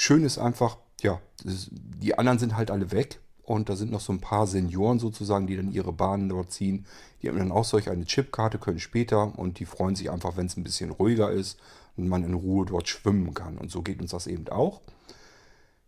Schön 0.01 0.23
ist 0.23 0.37
einfach, 0.37 0.77
ja, 1.01 1.19
die 1.43 2.17
anderen 2.17 2.39
sind 2.39 2.55
halt 2.55 2.71
alle 2.71 2.93
weg 2.93 3.19
und 3.43 3.67
da 3.67 3.75
sind 3.75 3.91
noch 3.91 3.99
so 3.99 4.13
ein 4.13 4.21
paar 4.21 4.47
Senioren 4.47 4.97
sozusagen, 4.97 5.45
die 5.45 5.57
dann 5.57 5.73
ihre 5.73 5.91
Bahnen 5.91 6.29
dort 6.29 6.53
ziehen. 6.53 6.85
Die 7.21 7.27
haben 7.27 7.37
dann 7.37 7.51
auch 7.51 7.65
solch 7.65 7.89
eine 7.89 8.05
Chipkarte, 8.05 8.59
können 8.59 8.79
später 8.79 9.37
und 9.37 9.59
die 9.59 9.65
freuen 9.65 9.97
sich 9.97 10.09
einfach, 10.09 10.37
wenn 10.37 10.45
es 10.45 10.55
ein 10.55 10.63
bisschen 10.63 10.91
ruhiger 10.91 11.31
ist 11.31 11.59
und 11.97 12.07
man 12.07 12.23
in 12.23 12.33
Ruhe 12.33 12.65
dort 12.65 12.87
schwimmen 12.87 13.33
kann. 13.33 13.57
Und 13.57 13.71
so 13.71 13.81
geht 13.81 13.99
uns 13.99 14.11
das 14.11 14.27
eben 14.27 14.47
auch. 14.47 14.79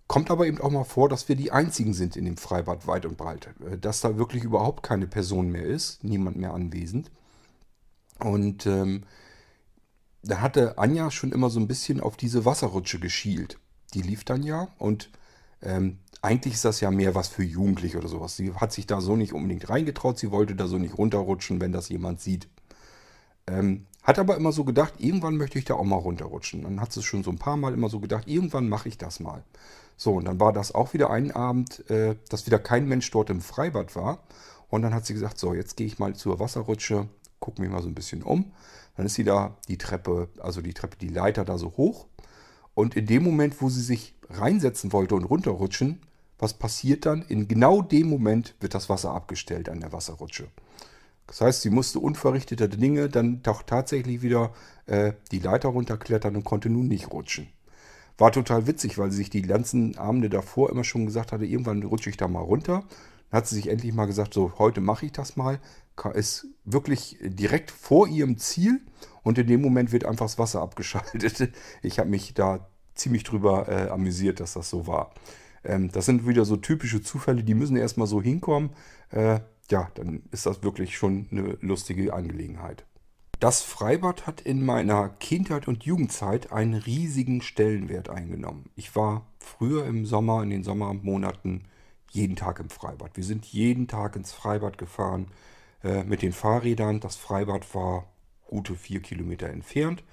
Kommt 0.07 0.29
aber 0.29 0.45
eben 0.45 0.59
auch 0.59 0.71
mal 0.71 0.83
vor, 0.83 1.07
dass 1.07 1.29
wir 1.29 1.37
die 1.37 1.53
einzigen 1.53 1.93
sind 1.93 2.17
in 2.17 2.25
dem 2.25 2.35
Freibad 2.35 2.87
weit 2.87 3.05
und 3.05 3.15
breit. 3.15 3.47
Äh, 3.65 3.77
dass 3.77 4.01
da 4.01 4.17
wirklich 4.17 4.43
überhaupt 4.43 4.83
keine 4.83 5.07
Person 5.07 5.51
mehr 5.51 5.63
ist, 5.63 6.03
niemand 6.03 6.35
mehr 6.35 6.53
anwesend. 6.53 7.09
Und 8.19 8.65
ähm, 8.65 9.03
da 10.21 10.41
hatte 10.41 10.77
Anja 10.77 11.11
schon 11.11 11.31
immer 11.31 11.49
so 11.49 11.61
ein 11.61 11.69
bisschen 11.69 12.01
auf 12.01 12.17
diese 12.17 12.43
Wasserrutsche 12.43 12.99
geschielt. 12.99 13.57
Die 13.93 14.01
lief 14.01 14.23
dann 14.23 14.43
ja 14.43 14.67
und 14.77 15.09
ähm, 15.61 15.97
eigentlich 16.21 16.53
ist 16.53 16.65
das 16.65 16.81
ja 16.81 16.91
mehr 16.91 17.15
was 17.15 17.27
für 17.27 17.43
Jugendliche 17.43 17.97
oder 17.97 18.07
sowas. 18.07 18.35
Sie 18.35 18.53
hat 18.53 18.71
sich 18.71 18.87
da 18.87 19.01
so 19.01 19.15
nicht 19.15 19.33
unbedingt 19.33 19.69
reingetraut, 19.69 20.19
sie 20.19 20.31
wollte 20.31 20.55
da 20.55 20.67
so 20.67 20.77
nicht 20.77 20.97
runterrutschen, 20.97 21.59
wenn 21.61 21.71
das 21.71 21.89
jemand 21.89 22.21
sieht. 22.21 22.47
Ähm, 23.47 23.87
hat 24.03 24.17
aber 24.17 24.35
immer 24.35 24.51
so 24.51 24.63
gedacht, 24.63 24.95
irgendwann 24.97 25.37
möchte 25.37 25.59
ich 25.59 25.65
da 25.65 25.75
auch 25.75 25.83
mal 25.83 25.95
runterrutschen. 25.95 26.63
Dann 26.63 26.81
hat 26.81 26.91
sie 26.91 27.03
schon 27.03 27.23
so 27.23 27.31
ein 27.31 27.37
paar 27.37 27.57
Mal 27.57 27.73
immer 27.73 27.89
so 27.89 27.99
gedacht, 27.99 28.27
irgendwann 28.27 28.67
mache 28.67 28.89
ich 28.89 28.97
das 28.97 29.19
mal. 29.19 29.43
So, 29.95 30.13
und 30.13 30.25
dann 30.25 30.39
war 30.39 30.53
das 30.53 30.73
auch 30.73 30.93
wieder 30.93 31.11
ein 31.11 31.31
Abend, 31.31 31.87
äh, 31.89 32.15
dass 32.29 32.47
wieder 32.47 32.57
kein 32.57 32.87
Mensch 32.87 33.09
dort 33.11 33.29
im 33.29 33.41
Freibad 33.41 33.95
war. 33.95 34.23
Und 34.69 34.81
dann 34.81 34.93
hat 34.93 35.05
sie 35.05 35.13
gesagt, 35.13 35.37
so, 35.37 35.53
jetzt 35.53 35.77
gehe 35.77 35.85
ich 35.85 35.99
mal 35.99 36.15
zur 36.15 36.39
Wasserrutsche, 36.39 37.07
gucke 37.39 37.61
mich 37.61 37.69
mal 37.69 37.83
so 37.83 37.89
ein 37.89 37.95
bisschen 37.95 38.23
um. 38.23 38.51
Dann 38.97 39.05
ist 39.05 39.15
sie 39.15 39.23
da 39.23 39.55
die 39.67 39.77
Treppe, 39.77 40.29
also 40.39 40.61
die 40.61 40.73
Treppe, 40.73 40.97
die 40.97 41.09
Leiter 41.09 41.45
da 41.45 41.57
so 41.57 41.73
hoch. 41.77 42.07
Und 42.73 42.95
in 42.95 43.05
dem 43.05 43.23
Moment, 43.23 43.61
wo 43.61 43.69
sie 43.69 43.81
sich 43.81 44.15
reinsetzen 44.29 44.93
wollte 44.93 45.15
und 45.15 45.25
runterrutschen, 45.25 45.99
was 46.39 46.53
passiert 46.53 47.05
dann? 47.05 47.21
In 47.21 47.47
genau 47.47 47.81
dem 47.81 48.09
Moment 48.09 48.55
wird 48.59 48.73
das 48.73 48.89
Wasser 48.89 49.11
abgestellt 49.11 49.69
an 49.69 49.79
der 49.79 49.93
Wasserrutsche. 49.93 50.47
Das 51.27 51.39
heißt, 51.39 51.61
sie 51.61 51.69
musste 51.69 51.99
unverrichteter 51.99 52.67
Dinge 52.67 53.07
dann 53.07 53.41
doch 53.43 53.63
tatsächlich 53.63 54.21
wieder 54.21 54.51
äh, 54.85 55.13
die 55.31 55.39
Leiter 55.39 55.69
runterklettern 55.69 56.35
und 56.35 56.43
konnte 56.43 56.69
nun 56.69 56.87
nicht 56.87 57.11
rutschen. 57.11 57.47
War 58.17 58.31
total 58.31 58.67
witzig, 58.67 58.97
weil 58.97 59.11
sie 59.11 59.17
sich 59.17 59.29
die 59.29 59.43
ganzen 59.43 59.97
Abende 59.97 60.29
davor 60.29 60.69
immer 60.69 60.83
schon 60.83 61.05
gesagt 61.05 61.31
hatte, 61.31 61.45
irgendwann 61.45 61.83
rutsche 61.83 62.09
ich 62.09 62.17
da 62.17 62.27
mal 62.27 62.41
runter. 62.41 62.83
Dann 63.29 63.37
hat 63.37 63.47
sie 63.47 63.55
sich 63.55 63.69
endlich 63.69 63.93
mal 63.93 64.07
gesagt, 64.07 64.33
so 64.33 64.53
heute 64.57 64.81
mache 64.81 65.05
ich 65.05 65.11
das 65.11 65.37
mal. 65.37 65.59
Ist 66.13 66.47
wirklich 66.65 67.17
direkt 67.21 67.69
vor 67.69 68.07
ihrem 68.07 68.37
Ziel 68.37 68.81
und 69.23 69.37
in 69.37 69.47
dem 69.47 69.61
Moment 69.61 69.91
wird 69.91 70.05
einfach 70.05 70.25
das 70.25 70.39
Wasser 70.39 70.61
abgeschaltet. 70.63 71.53
Ich 71.81 71.99
habe 71.99 72.09
mich 72.09 72.33
da 72.33 72.67
ziemlich 72.95 73.23
drüber 73.23 73.67
äh, 73.67 73.89
amüsiert, 73.89 74.39
dass 74.39 74.53
das 74.53 74.69
so 74.69 74.87
war. 74.87 75.13
Ähm, 75.63 75.91
das 75.91 76.05
sind 76.05 76.27
wieder 76.27 76.45
so 76.45 76.57
typische 76.57 77.01
Zufälle, 77.01 77.43
die 77.43 77.53
müssen 77.53 77.77
erstmal 77.77 78.07
so 78.07 78.21
hinkommen. 78.21 78.71
Äh, 79.09 79.39
ja, 79.69 79.89
dann 79.95 80.23
ist 80.31 80.45
das 80.45 80.63
wirklich 80.63 80.97
schon 80.97 81.27
eine 81.31 81.57
lustige 81.61 82.13
Angelegenheit. 82.13 82.85
Das 83.39 83.63
Freibad 83.63 84.27
hat 84.27 84.41
in 84.41 84.63
meiner 84.63 85.09
Kindheit 85.09 85.67
und 85.67 85.83
Jugendzeit 85.83 86.51
einen 86.51 86.75
riesigen 86.75 87.41
Stellenwert 87.41 88.09
eingenommen. 88.09 88.69
Ich 88.75 88.95
war 88.95 89.25
früher 89.39 89.85
im 89.87 90.05
Sommer, 90.05 90.43
in 90.43 90.51
den 90.51 90.63
Sommermonaten, 90.63 91.63
jeden 92.11 92.35
Tag 92.35 92.59
im 92.59 92.69
Freibad. 92.69 93.15
Wir 93.15 93.23
sind 93.23 93.45
jeden 93.45 93.87
Tag 93.87 94.15
ins 94.15 94.31
Freibad 94.31 94.77
gefahren 94.77 95.27
äh, 95.83 96.03
mit 96.03 96.21
den 96.21 96.33
Fahrrädern. 96.33 96.99
Das 96.99 97.15
Freibad 97.15 97.73
war 97.75 98.07
gute 98.47 98.75
vier 98.75 99.01
Kilometer 99.01 99.49
entfernt. 99.49 100.03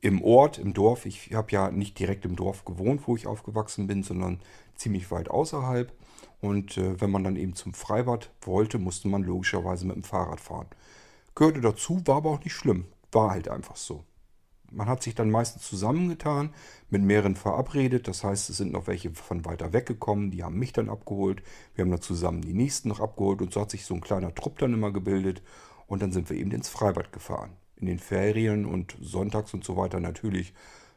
Im 0.00 0.22
Ort, 0.22 0.58
im 0.58 0.72
Dorf, 0.72 1.04
ich 1.04 1.34
habe 1.34 1.52
ja 1.52 1.70
nicht 1.70 1.98
direkt 1.98 2.24
im 2.24 2.36
Dorf 2.36 2.64
gewohnt, 2.64 3.06
wo 3.06 3.16
ich 3.16 3.26
aufgewachsen 3.26 3.86
bin, 3.86 4.02
sondern 4.02 4.40
ziemlich 4.74 5.10
weit 5.10 5.28
außerhalb. 5.28 5.92
Und 6.40 6.78
äh, 6.78 7.00
wenn 7.00 7.10
man 7.10 7.24
dann 7.24 7.36
eben 7.36 7.54
zum 7.54 7.74
Freibad 7.74 8.30
wollte, 8.40 8.78
musste 8.78 9.08
man 9.08 9.22
logischerweise 9.22 9.86
mit 9.86 9.96
dem 9.96 10.04
Fahrrad 10.04 10.40
fahren. 10.40 10.68
Gehörte 11.34 11.60
dazu, 11.60 12.00
war 12.06 12.16
aber 12.16 12.30
auch 12.30 12.44
nicht 12.44 12.54
schlimm. 12.54 12.86
War 13.12 13.30
halt 13.30 13.48
einfach 13.48 13.76
so. 13.76 14.04
Man 14.70 14.88
hat 14.88 15.02
sich 15.02 15.14
dann 15.14 15.30
meistens 15.30 15.66
zusammengetan, 15.66 16.50
mit 16.88 17.02
mehreren 17.02 17.36
verabredet. 17.36 18.08
Das 18.08 18.24
heißt, 18.24 18.50
es 18.50 18.56
sind 18.56 18.72
noch 18.72 18.86
welche 18.86 19.10
von 19.10 19.44
weiter 19.44 19.72
weg 19.72 19.86
gekommen, 19.86 20.30
die 20.30 20.42
haben 20.42 20.58
mich 20.58 20.72
dann 20.72 20.88
abgeholt. 20.88 21.42
Wir 21.74 21.84
haben 21.84 21.90
dann 21.90 22.00
zusammen 22.00 22.42
die 22.42 22.54
nächsten 22.54 22.88
noch 22.88 23.00
abgeholt 23.00 23.42
und 23.42 23.52
so 23.52 23.60
hat 23.60 23.70
sich 23.70 23.84
so 23.84 23.94
ein 23.94 24.00
kleiner 24.00 24.34
Trupp 24.34 24.58
dann 24.58 24.74
immer 24.74 24.92
gebildet. 24.92 25.42
Und 25.86 26.02
dann 26.02 26.12
sind 26.12 26.30
wir 26.30 26.36
eben 26.36 26.52
ins 26.52 26.68
Freibad 26.68 27.12
gefahren. 27.12 27.50
In 27.76 27.86
den 27.86 27.98
Ferien 27.98 28.64
und 28.64 28.96
sonntags 29.00 29.54
und 29.54 29.64
so 29.64 29.76
weiter 29.76 29.98
natürlich 29.98 30.54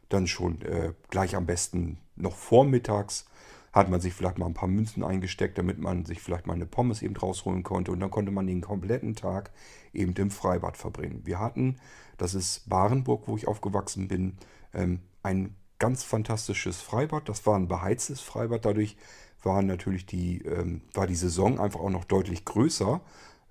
dann 0.08 0.26
schon 0.26 0.62
äh, 0.62 0.92
gleich 1.10 1.34
am 1.34 1.46
besten 1.46 1.98
noch 2.14 2.36
vormittags 2.36 3.26
hat 3.74 3.90
man 3.90 4.00
sich 4.00 4.14
vielleicht 4.14 4.38
mal 4.38 4.46
ein 4.46 4.54
paar 4.54 4.68
Münzen 4.68 5.02
eingesteckt, 5.02 5.58
damit 5.58 5.78
man 5.80 6.04
sich 6.04 6.20
vielleicht 6.20 6.46
mal 6.46 6.54
eine 6.54 6.64
Pommes 6.64 7.02
eben 7.02 7.16
rausholen 7.16 7.64
konnte. 7.64 7.90
Und 7.90 7.98
dann 7.98 8.10
konnte 8.10 8.30
man 8.30 8.46
den 8.46 8.60
kompletten 8.60 9.16
Tag 9.16 9.50
eben 9.92 10.14
im 10.14 10.30
Freibad 10.30 10.76
verbringen. 10.76 11.22
Wir 11.24 11.40
hatten, 11.40 11.78
das 12.16 12.34
ist 12.34 12.68
Barenburg, 12.68 13.26
wo 13.26 13.36
ich 13.36 13.48
aufgewachsen 13.48 14.06
bin, 14.06 14.38
ähm, 14.72 15.00
ein 15.24 15.56
ganz 15.80 16.04
fantastisches 16.04 16.80
Freibad. 16.80 17.28
Das 17.28 17.46
war 17.46 17.56
ein 17.56 17.66
beheiztes 17.66 18.20
Freibad. 18.20 18.64
Dadurch 18.64 18.96
war 19.42 19.60
natürlich 19.60 20.06
die, 20.06 20.42
ähm, 20.42 20.82
war 20.92 21.08
die 21.08 21.16
Saison 21.16 21.58
einfach 21.58 21.80
auch 21.80 21.90
noch 21.90 22.04
deutlich 22.04 22.44
größer. 22.44 23.00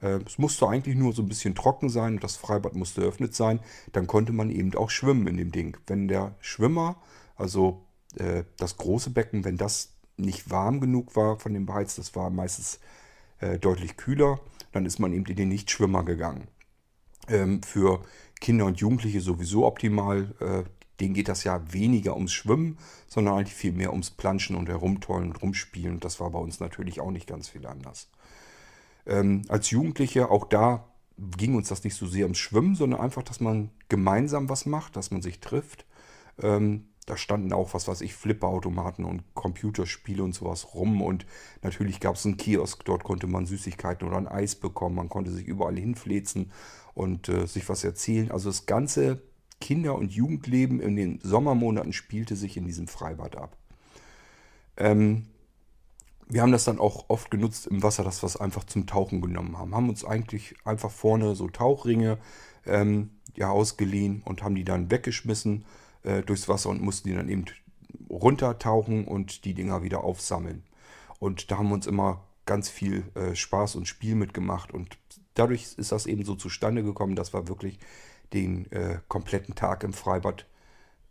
Äh, 0.02 0.20
es 0.26 0.38
musste 0.38 0.70
eigentlich 0.70 0.96
nur 0.96 1.12
so 1.12 1.22
ein 1.22 1.28
bisschen 1.28 1.54
trocken 1.54 1.90
sein 1.90 2.14
und 2.14 2.24
das 2.24 2.38
Freibad 2.38 2.76
musste 2.76 3.02
eröffnet 3.02 3.36
sein. 3.36 3.60
Dann 3.92 4.08
konnte 4.08 4.32
man 4.32 4.50
eben 4.50 4.74
auch 4.76 4.90
schwimmen 4.90 5.28
in 5.28 5.36
dem 5.36 5.52
Ding. 5.52 5.76
Wenn 5.86 6.08
der 6.08 6.36
Schwimmer, 6.40 6.96
also 7.36 7.86
äh, 8.16 8.46
das 8.58 8.78
große 8.78 9.10
Becken, 9.10 9.44
wenn 9.44 9.58
das 9.58 9.93
nicht 10.18 10.50
warm 10.50 10.80
genug 10.80 11.16
war 11.16 11.40
von 11.40 11.54
dem 11.54 11.66
Beheiz, 11.66 11.96
das 11.96 12.16
war 12.16 12.30
meistens 12.30 12.80
äh, 13.40 13.60
deutlich 13.60 13.98
kühler, 13.98 14.40
dann 14.72 14.86
ist 14.86 15.00
man 15.00 15.14
eben 15.14 15.26
in 15.26 15.36
den 15.36 15.50
Nichtschwimmer 15.50 16.04
gegangen. 16.04 16.48
Ähm, 17.28 17.64
für 17.64 18.04
Kinder 18.40 18.66
und 18.66 18.80
Jugendliche 18.80 19.22
sowieso 19.22 19.66
optimal. 19.66 20.36
Äh, 20.40 20.64
denen 21.00 21.14
geht 21.14 21.28
das 21.28 21.44
ja 21.44 21.62
weniger 21.74 22.16
ums 22.16 22.34
Schwimmen, 22.34 22.78
sondern 23.08 23.36
eigentlich 23.36 23.56
viel 23.56 23.72
mehr 23.74 23.92
ums 23.92 24.12
Planschen 24.12 24.56
und 24.56 24.70
Herumtollen 24.70 25.30
und 25.30 25.42
Rumspielen. 25.42 25.96
Und 25.96 26.06
das 26.06 26.20
war 26.20 26.30
bei 26.30 26.40
uns 26.40 26.60
natürlich 26.60 27.02
auch 27.02 27.12
nicht 27.12 27.28
ganz 27.28 27.50
viel 27.50 27.66
anders. 27.66 28.10
Ähm, 29.06 29.42
als 29.50 29.70
Jugendliche, 29.72 30.30
auch 30.30 30.46
da 30.46 30.88
ging 31.18 31.56
uns 31.56 31.70
das 31.70 31.84
nicht 31.84 31.96
so 31.96 32.08
sehr 32.08 32.26
ums 32.26 32.38
Schwimmen, 32.38 32.76
sondern 32.76 33.02
einfach, 33.02 33.24
dass 33.24 33.40
man 33.40 33.72
gemeinsam 33.90 34.50
was 34.50 34.66
macht, 34.66 34.96
dass 34.96 35.12
man 35.12 35.22
sich 35.22 35.40
trifft. 35.40 35.86
Ähm, 36.42 36.88
da 37.06 37.18
standen 37.18 37.52
auch, 37.52 37.74
was 37.74 37.88
weiß 37.88 38.02
ich, 38.02 38.14
Flipperautomaten 38.14 39.04
und 39.04 39.24
Computerspiele 39.34 40.24
und 40.24 40.34
sowas 40.34 40.74
rum. 40.74 41.02
Und 41.02 41.26
natürlich 41.62 42.00
gab 42.00 42.16
es 42.16 42.26
einen 42.26 42.38
Kiosk, 42.38 42.86
dort 42.86 43.04
konnte 43.04 43.28
man 43.28 43.46
Süßigkeiten 43.46 44.08
oder 44.08 44.18
ein 44.18 44.28
Eis 44.28 44.56
bekommen. 44.56 44.96
Man 44.96 45.10
konnte 45.10 45.32
sich 45.32 45.46
überall 45.46 45.78
hinfläzen 45.78 46.52
und 46.94 47.28
äh, 47.28 47.46
sich 47.46 47.68
was 47.68 47.84
erzählen. 47.84 48.32
Also 48.32 48.50
das 48.50 48.66
ganze 48.66 49.22
Kinder- 49.60 49.96
und 49.96 50.14
Jugendleben 50.14 50.80
in 50.80 50.96
den 50.96 51.20
Sommermonaten 51.22 51.94
spielte 51.94 52.36
sich 52.36 52.56
in 52.56 52.66
diesem 52.66 52.88
Freibad 52.88 53.36
ab. 53.36 53.58
Ähm, 54.78 55.28
wir 56.30 56.42
haben 56.42 56.52
das 56.52 56.64
dann 56.64 56.80
auch 56.80 57.06
oft 57.10 57.30
genutzt 57.32 57.68
im 57.68 57.84
Wasser, 57.84 58.04
dass 58.04 58.24
wir 58.24 58.28
es 58.28 58.38
einfach 58.38 58.64
zum 58.64 58.88
Tauchen 58.88 59.22
genommen 59.22 59.58
haben. 59.58 59.76
Haben 59.76 59.90
uns 59.90 60.06
eigentlich 60.06 60.56
einfach 60.64 60.92
vorne 60.92 61.36
so 61.36 61.50
Tauchringe 61.50 62.18
ähm, 62.66 63.12
ja, 63.36 63.50
ausgeliehen 63.50 64.22
und 64.24 64.42
haben 64.42 64.56
die 64.56 64.64
dann 64.64 64.90
weggeschmissen 64.90 65.66
äh, 66.04 66.22
durchs 66.22 66.48
Wasser 66.48 66.70
und 66.70 66.82
mussten 66.82 67.10
die 67.10 67.16
dann 67.16 67.30
eben 67.30 67.46
runtertauchen 68.10 69.06
und 69.06 69.46
die 69.46 69.54
Dinger 69.54 69.84
wieder 69.84 70.04
aufsammeln. 70.04 70.64
Und 71.20 71.52
da 71.52 71.58
haben 71.58 71.70
wir 71.70 71.76
uns 71.76 71.88
immer 71.88 72.24
ganz 72.46 72.70
viel 72.70 73.04
äh, 73.16 73.36
Spaß 73.36 73.76
und 73.76 73.88
Spiel 73.88 74.16
mitgemacht 74.16 74.74
und 74.74 74.98
dadurch 75.34 75.76
ist 75.78 75.92
das 75.92 76.06
eben 76.06 76.26
so 76.26 76.36
zustande 76.36 76.84
gekommen, 76.84 77.16
dass 77.16 77.34
wir 77.34 77.48
wirklich 77.48 77.80
den 78.34 78.72
äh, 78.72 79.00
kompletten 79.08 79.56
Tag 79.56 79.84
im 79.84 79.94
Freibad 79.94 80.46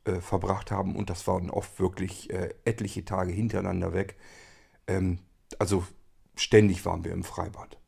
äh, 0.05 0.21
verbracht 0.21 0.71
haben 0.71 0.97
und 0.97 1.11
das 1.11 1.27
waren 1.27 1.51
oft 1.51 1.79
wirklich 1.81 2.31
äh, 2.31 2.55
etliche 2.65 3.05
Tage 3.05 3.33
hintereinander 3.33 3.93
weg. 3.93 4.17
Ähm, 4.87 5.19
also 5.59 5.85
ständig 6.37 6.85
waren 6.85 7.05
wir 7.05 7.13
im 7.13 7.25
Freibad. 7.25 7.79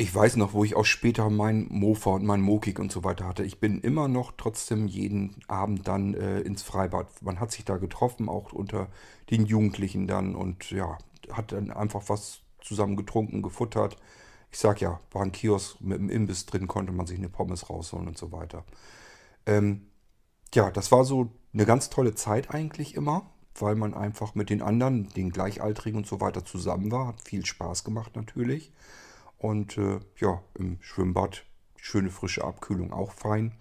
Ich 0.00 0.14
weiß 0.14 0.36
noch, 0.36 0.54
wo 0.54 0.64
ich 0.64 0.76
auch 0.76 0.86
später 0.86 1.28
mein 1.28 1.66
Mofa 1.68 2.10
und 2.10 2.24
mein 2.24 2.40
Mokik 2.40 2.78
und 2.78 2.90
so 2.90 3.04
weiter 3.04 3.26
hatte. 3.26 3.44
Ich 3.44 3.60
bin 3.60 3.80
immer 3.82 4.08
noch 4.08 4.32
trotzdem 4.36 4.88
jeden 4.88 5.36
Abend 5.46 5.86
dann 5.86 6.14
äh, 6.14 6.40
ins 6.40 6.62
Freibad. 6.62 7.06
Man 7.22 7.38
hat 7.38 7.52
sich 7.52 7.66
da 7.66 7.76
getroffen, 7.76 8.28
auch 8.28 8.52
unter 8.52 8.88
den 9.30 9.44
Jugendlichen 9.44 10.06
dann 10.06 10.34
und 10.34 10.70
ja, 10.70 10.96
hat 11.30 11.52
dann 11.52 11.70
einfach 11.70 12.04
was 12.08 12.40
zusammen 12.62 12.96
getrunken, 12.96 13.42
gefuttert 13.42 13.98
ich 14.50 14.58
sag 14.58 14.80
ja, 14.80 15.00
war 15.12 15.22
ein 15.22 15.32
Kiosk 15.32 15.80
mit 15.80 15.98
einem 15.98 16.10
Imbiss 16.10 16.46
drin, 16.46 16.66
konnte 16.66 16.92
man 16.92 17.06
sich 17.06 17.18
eine 17.18 17.28
Pommes 17.28 17.70
rausholen 17.70 18.08
und 18.08 18.18
so 18.18 18.32
weiter. 18.32 18.64
Ähm, 19.46 19.86
ja, 20.54 20.70
das 20.70 20.90
war 20.90 21.04
so 21.04 21.30
eine 21.52 21.66
ganz 21.66 21.90
tolle 21.90 22.14
Zeit 22.14 22.50
eigentlich 22.50 22.94
immer, 22.94 23.30
weil 23.54 23.76
man 23.76 23.94
einfach 23.94 24.34
mit 24.34 24.50
den 24.50 24.62
anderen, 24.62 25.08
den 25.10 25.30
Gleichaltrigen 25.30 25.98
und 25.98 26.06
so 26.06 26.20
weiter 26.20 26.44
zusammen 26.44 26.90
war. 26.90 27.06
Hat 27.06 27.20
viel 27.20 27.46
Spaß 27.46 27.84
gemacht 27.84 28.16
natürlich. 28.16 28.72
Und 29.40 29.78
äh, 29.78 30.00
ja, 30.18 30.42
im 30.58 30.76
Schwimmbad 30.80 31.44
schöne 31.76 32.10
frische 32.10 32.44
Abkühlung 32.44 32.92
auch 32.92 33.12
fein. 33.12 33.52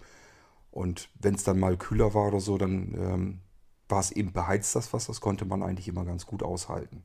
Und 0.71 1.09
wenn 1.19 1.35
es 1.35 1.45
dann 1.45 1.57
mal 1.57 1.77
kühler 1.77 2.13
war 2.13 2.27
oder 2.27 2.41
so, 2.41 2.57
dann 2.57 2.93
ähm, 2.95 3.39
war 3.87 4.01
es 4.01 4.11
eben 4.11 4.33
beheizt, 4.33 4.75
das 4.75 4.91
Wasser. 4.91 5.07
Das 5.07 5.21
konnte 5.21 5.45
man 5.45 5.63
eigentlich 5.63 5.87
immer 5.87 6.03
ganz 6.03 6.25
gut 6.25 6.43
aushalten. 6.43 7.03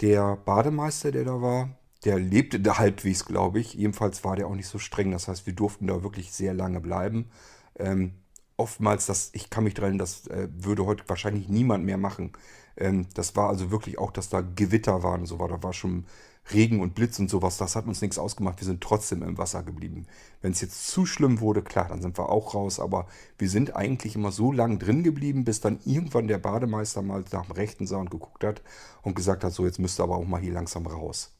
Der 0.00 0.36
Bademeister, 0.36 1.12
der 1.12 1.24
da 1.24 1.40
war, 1.40 1.70
der 2.04 2.18
lebte 2.18 2.58
da 2.58 2.78
halbwegs, 2.78 3.24
glaube 3.24 3.60
ich. 3.60 3.74
Jedenfalls 3.74 4.24
war 4.24 4.34
der 4.34 4.48
auch 4.48 4.54
nicht 4.56 4.68
so 4.68 4.78
streng. 4.80 5.12
Das 5.12 5.28
heißt, 5.28 5.46
wir 5.46 5.54
durften 5.54 5.86
da 5.86 6.02
wirklich 6.02 6.32
sehr 6.32 6.52
lange 6.52 6.80
bleiben. 6.80 7.30
Ähm, 7.78 8.14
oftmals, 8.56 9.06
das, 9.06 9.30
ich 9.34 9.50
kann 9.50 9.64
mich 9.64 9.74
daran, 9.74 9.98
das 9.98 10.26
äh, 10.26 10.48
würde 10.52 10.84
heute 10.84 11.04
wahrscheinlich 11.08 11.48
niemand 11.48 11.84
mehr 11.84 11.96
machen. 11.96 12.32
Ähm, 12.76 13.06
das 13.14 13.36
war 13.36 13.48
also 13.48 13.70
wirklich 13.70 13.98
auch, 13.98 14.10
dass 14.10 14.28
da 14.28 14.40
Gewitter 14.40 15.04
waren 15.04 15.20
und 15.20 15.26
so 15.26 15.38
weiter. 15.38 15.58
Da 15.58 15.62
war 15.62 15.72
schon 15.72 16.06
Regen 16.52 16.80
und 16.80 16.94
Blitz 16.94 17.18
und 17.18 17.28
sowas. 17.28 17.56
Das 17.56 17.76
hat 17.76 17.86
uns 17.86 18.02
nichts 18.02 18.18
ausgemacht. 18.18 18.60
Wir 18.60 18.66
sind 18.66 18.80
trotzdem 18.80 19.22
im 19.22 19.38
Wasser 19.38 19.62
geblieben. 19.62 20.06
Wenn 20.42 20.52
es 20.52 20.60
jetzt 20.60 20.88
zu 20.88 21.06
schlimm 21.06 21.40
wurde, 21.40 21.62
klar, 21.62 21.88
dann 21.88 22.02
sind 22.02 22.18
wir 22.18 22.28
auch 22.28 22.54
raus. 22.54 22.80
Aber 22.80 23.06
wir 23.38 23.48
sind 23.48 23.74
eigentlich 23.74 24.14
immer 24.14 24.32
so 24.32 24.52
lang 24.52 24.78
drin 24.78 25.02
geblieben, 25.02 25.44
bis 25.44 25.60
dann 25.60 25.80
irgendwann 25.84 26.28
der 26.28 26.38
Bademeister 26.38 27.02
mal 27.02 27.24
nach 27.32 27.46
dem 27.46 27.52
rechten 27.52 27.86
sah 27.86 27.98
und 27.98 28.10
geguckt 28.10 28.44
hat 28.44 28.62
und 29.02 29.16
gesagt 29.16 29.44
hat, 29.44 29.52
so 29.52 29.64
jetzt 29.64 29.78
müsst 29.78 30.00
ihr 30.00 30.04
aber 30.04 30.16
auch 30.16 30.26
mal 30.26 30.40
hier 30.40 30.52
langsam 30.52 30.86
raus 30.86 31.32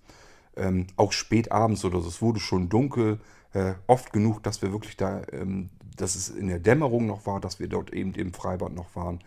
ähm, 0.57 0.87
auch 0.97 1.13
spät 1.13 1.53
abends 1.53 1.85
oder 1.85 2.01
so. 2.01 2.09
Es 2.09 2.23
wurde 2.23 2.41
schon 2.41 2.69
dunkel, 2.69 3.21
äh, 3.53 3.75
oft 3.87 4.13
genug, 4.13 4.43
dass 4.43 4.63
wir 4.63 4.73
wirklich 4.73 4.97
da, 4.97 5.23
ähm, 5.33 5.71
dass 5.97 6.15
es 6.15 6.29
in 6.29 6.49
der 6.49 6.59
Dämmerung 6.59 7.07
noch 7.07 7.27
war, 7.27 7.41
dass 7.41 7.61
wir 7.61 7.69
dort 7.69 7.93
eben 7.93 8.15
im 8.15 8.33
Freibad 8.33 8.75
noch 8.75 8.95
waren. 8.97 9.21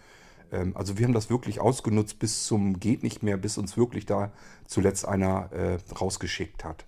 Ähm, 0.51 0.75
also 0.75 0.97
wir 0.97 1.05
haben 1.05 1.13
das 1.13 1.29
wirklich 1.29 1.59
ausgenutzt 1.59 2.19
bis 2.19 2.45
zum 2.45 2.79
geht 2.79 3.03
nicht 3.03 3.23
mehr, 3.23 3.37
bis 3.37 3.57
uns 3.57 3.77
wirklich 3.77 4.05
da 4.05 4.31
zuletzt 4.67 5.07
einer 5.07 5.51
äh, 5.51 5.77
rausgeschickt 5.93 6.63
hat. 6.63 6.85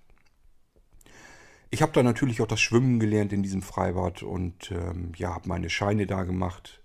Ich 1.70 1.80
habe 1.80 1.92
da 1.92 2.02
natürlich 2.02 2.42
auch 2.42 2.46
das 2.46 2.60
Schwimmen 2.60 3.00
gelernt 3.00 3.32
in 3.32 3.42
diesem 3.42 3.62
Freibad 3.62 4.22
und 4.22 4.70
ähm, 4.70 5.12
ja, 5.16 5.34
habe 5.34 5.48
meine 5.48 5.70
Scheine 5.70 6.06
da 6.06 6.24
gemacht. 6.24 6.82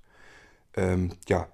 Ähm, 0.75 1.11
ja, 1.27 1.49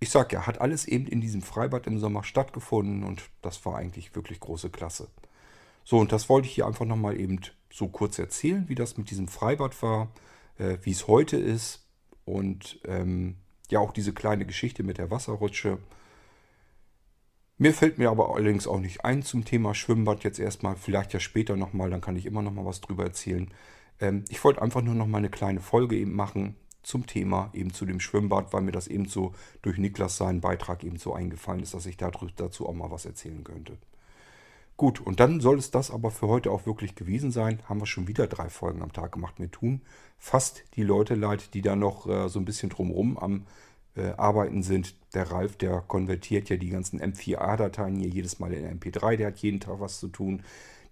ich 0.00 0.10
sag 0.10 0.32
ja, 0.32 0.46
hat 0.46 0.60
alles 0.60 0.86
eben 0.86 1.06
in 1.06 1.20
diesem 1.20 1.42
Freibad 1.42 1.86
im 1.86 1.98
Sommer 1.98 2.24
stattgefunden 2.24 3.04
und 3.04 3.22
das 3.42 3.64
war 3.66 3.76
eigentlich 3.76 4.14
wirklich 4.14 4.40
große 4.40 4.70
Klasse. 4.70 5.08
So, 5.84 5.98
und 5.98 6.12
das 6.12 6.28
wollte 6.28 6.48
ich 6.48 6.54
hier 6.54 6.66
einfach 6.66 6.86
nochmal 6.86 7.20
eben 7.20 7.40
so 7.70 7.88
kurz 7.88 8.18
erzählen, 8.18 8.68
wie 8.68 8.74
das 8.74 8.96
mit 8.96 9.10
diesem 9.10 9.28
Freibad 9.28 9.82
war, 9.82 10.10
äh, 10.58 10.78
wie 10.82 10.92
es 10.92 11.08
heute 11.08 11.36
ist 11.36 11.84
und 12.24 12.80
ähm, 12.84 13.36
ja 13.72 13.80
auch 13.80 13.92
diese 13.92 14.12
kleine 14.12 14.46
Geschichte 14.46 14.82
mit 14.82 14.98
der 14.98 15.10
Wasserrutsche. 15.10 15.78
Mir 17.56 17.74
fällt 17.74 17.98
mir 17.98 18.10
aber 18.10 18.34
allerdings 18.34 18.66
auch 18.66 18.78
nicht 18.78 19.04
ein 19.04 19.22
zum 19.22 19.44
Thema 19.44 19.74
Schwimmbad 19.74 20.22
jetzt 20.24 20.38
erstmal, 20.38 20.76
vielleicht 20.76 21.12
ja 21.12 21.20
später 21.20 21.56
nochmal, 21.56 21.90
dann 21.90 22.00
kann 22.00 22.16
ich 22.16 22.26
immer 22.26 22.42
nochmal 22.42 22.64
was 22.64 22.80
drüber 22.80 23.04
erzählen. 23.04 23.50
Ähm, 24.00 24.24
ich 24.28 24.42
wollte 24.44 24.62
einfach 24.62 24.82
nur 24.82 24.94
nochmal 24.94 25.20
eine 25.20 25.30
kleine 25.30 25.60
Folge 25.60 25.96
eben 25.96 26.14
machen 26.14 26.54
zum 26.82 27.06
Thema, 27.06 27.50
eben 27.52 27.72
zu 27.72 27.84
dem 27.84 28.00
Schwimmbad, 28.00 28.52
weil 28.52 28.62
mir 28.62 28.72
das 28.72 28.86
eben 28.86 29.06
so 29.06 29.34
durch 29.62 29.76
Niklas 29.78 30.16
seinen 30.16 30.40
Beitrag 30.40 30.84
eben 30.84 30.96
so 30.96 31.12
eingefallen 31.12 31.62
ist, 31.62 31.74
dass 31.74 31.86
ich 31.86 31.96
dazu 31.96 32.68
auch 32.68 32.74
mal 32.74 32.90
was 32.90 33.04
erzählen 33.04 33.42
könnte. 33.44 33.76
Gut, 34.78 35.00
und 35.00 35.18
dann 35.18 35.40
soll 35.40 35.58
es 35.58 35.72
das 35.72 35.90
aber 35.90 36.12
für 36.12 36.28
heute 36.28 36.52
auch 36.52 36.64
wirklich 36.64 36.94
gewesen 36.94 37.32
sein. 37.32 37.60
Haben 37.68 37.80
wir 37.80 37.86
schon 37.86 38.06
wieder 38.06 38.28
drei 38.28 38.48
Folgen 38.48 38.80
am 38.80 38.92
Tag 38.92 39.10
gemacht. 39.10 39.40
Mir 39.40 39.50
tun 39.50 39.82
fast 40.18 40.62
die 40.76 40.84
Leute 40.84 41.16
leid, 41.16 41.52
die 41.52 41.62
da 41.62 41.74
noch 41.74 42.06
äh, 42.06 42.28
so 42.28 42.38
ein 42.38 42.44
bisschen 42.44 42.70
drumrum 42.70 43.18
am 43.18 43.44
äh, 43.96 44.12
Arbeiten 44.16 44.62
sind. 44.62 44.94
Der 45.14 45.32
Ralf, 45.32 45.56
der 45.56 45.80
konvertiert 45.80 46.48
ja 46.48 46.56
die 46.56 46.68
ganzen 46.68 47.00
M4A-Dateien 47.00 47.96
hier 47.96 48.08
jedes 48.08 48.38
Mal 48.38 48.52
in 48.52 48.78
MP3. 48.78 49.16
Der 49.16 49.26
hat 49.26 49.38
jeden 49.38 49.58
Tag 49.58 49.80
was 49.80 49.98
zu 49.98 50.06
tun. 50.06 50.44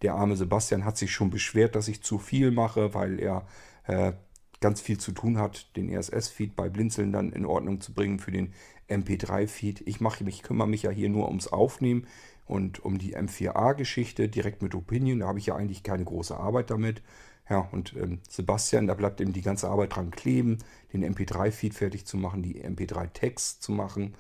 Der 0.03 0.15
arme 0.15 0.35
Sebastian 0.35 0.85
hat 0.85 0.97
sich 0.97 1.13
schon 1.13 1.31
beschwert, 1.31 1.77
dass 1.77 1.87
ich 1.87 2.03
zu 2.03 2.19
viel 2.19 2.51
mache, 2.51 2.93
weil 2.93 3.21
er 3.21 3.47
äh, 3.85 4.15
ganz 4.61 4.81
viel 4.81 4.99
zu 4.99 5.13
tun 5.13 5.39
hat, 5.39 5.77
den 5.77 5.97
RSS-Feed 5.97 6.57
bei 6.57 6.69
Blinzeln 6.69 7.13
dann 7.13 7.31
in 7.31 7.47
Ordnung 7.47 7.81
zu 7.81 7.95
bringen 7.95 8.19
für 8.19 8.33
den 8.33 8.53
MP3-Feed. 8.89 9.83
Ich 9.87 10.01
mache 10.01 10.25
kümmere 10.25 10.67
mich 10.67 10.83
ja 10.83 10.91
hier 10.91 11.09
nur 11.09 11.29
ums 11.29 11.47
Aufnehmen. 11.47 12.09
Und 12.47 12.85
um 12.85 12.99
die 12.99 13.17
M4A-Geschichte 13.17 14.29
direkt 14.29 14.63
mit 14.63 14.75
Opinion, 14.75 15.21
da 15.21 15.27
habe 15.29 15.39
ich 15.39 15.47
ja 15.47 15.57
eigentlich 15.57 15.83
keine 15.83 16.05
große 16.05 16.37
Arbeit 16.37 16.71
damit. 16.71 17.03
Ja, 17.49 17.61
und 17.73 17.95
ähm, 17.97 18.21
Sebastian, 18.29 18.87
da 18.87 18.95
bleibt 18.95 19.21
eben 19.21 19.33
die 19.33 19.43
ganze 19.43 19.69
Arbeit 19.69 19.95
dran 19.95 20.11
kleben, 20.11 20.59
den 20.93 21.05
MP3-Feed 21.05 21.75
fertig 21.75 22.07
zu 22.07 22.17
machen, 22.17 22.43
die 22.43 22.65
MP3-Tags 22.65 23.61
zu 23.61 23.73
machen, 23.73 24.15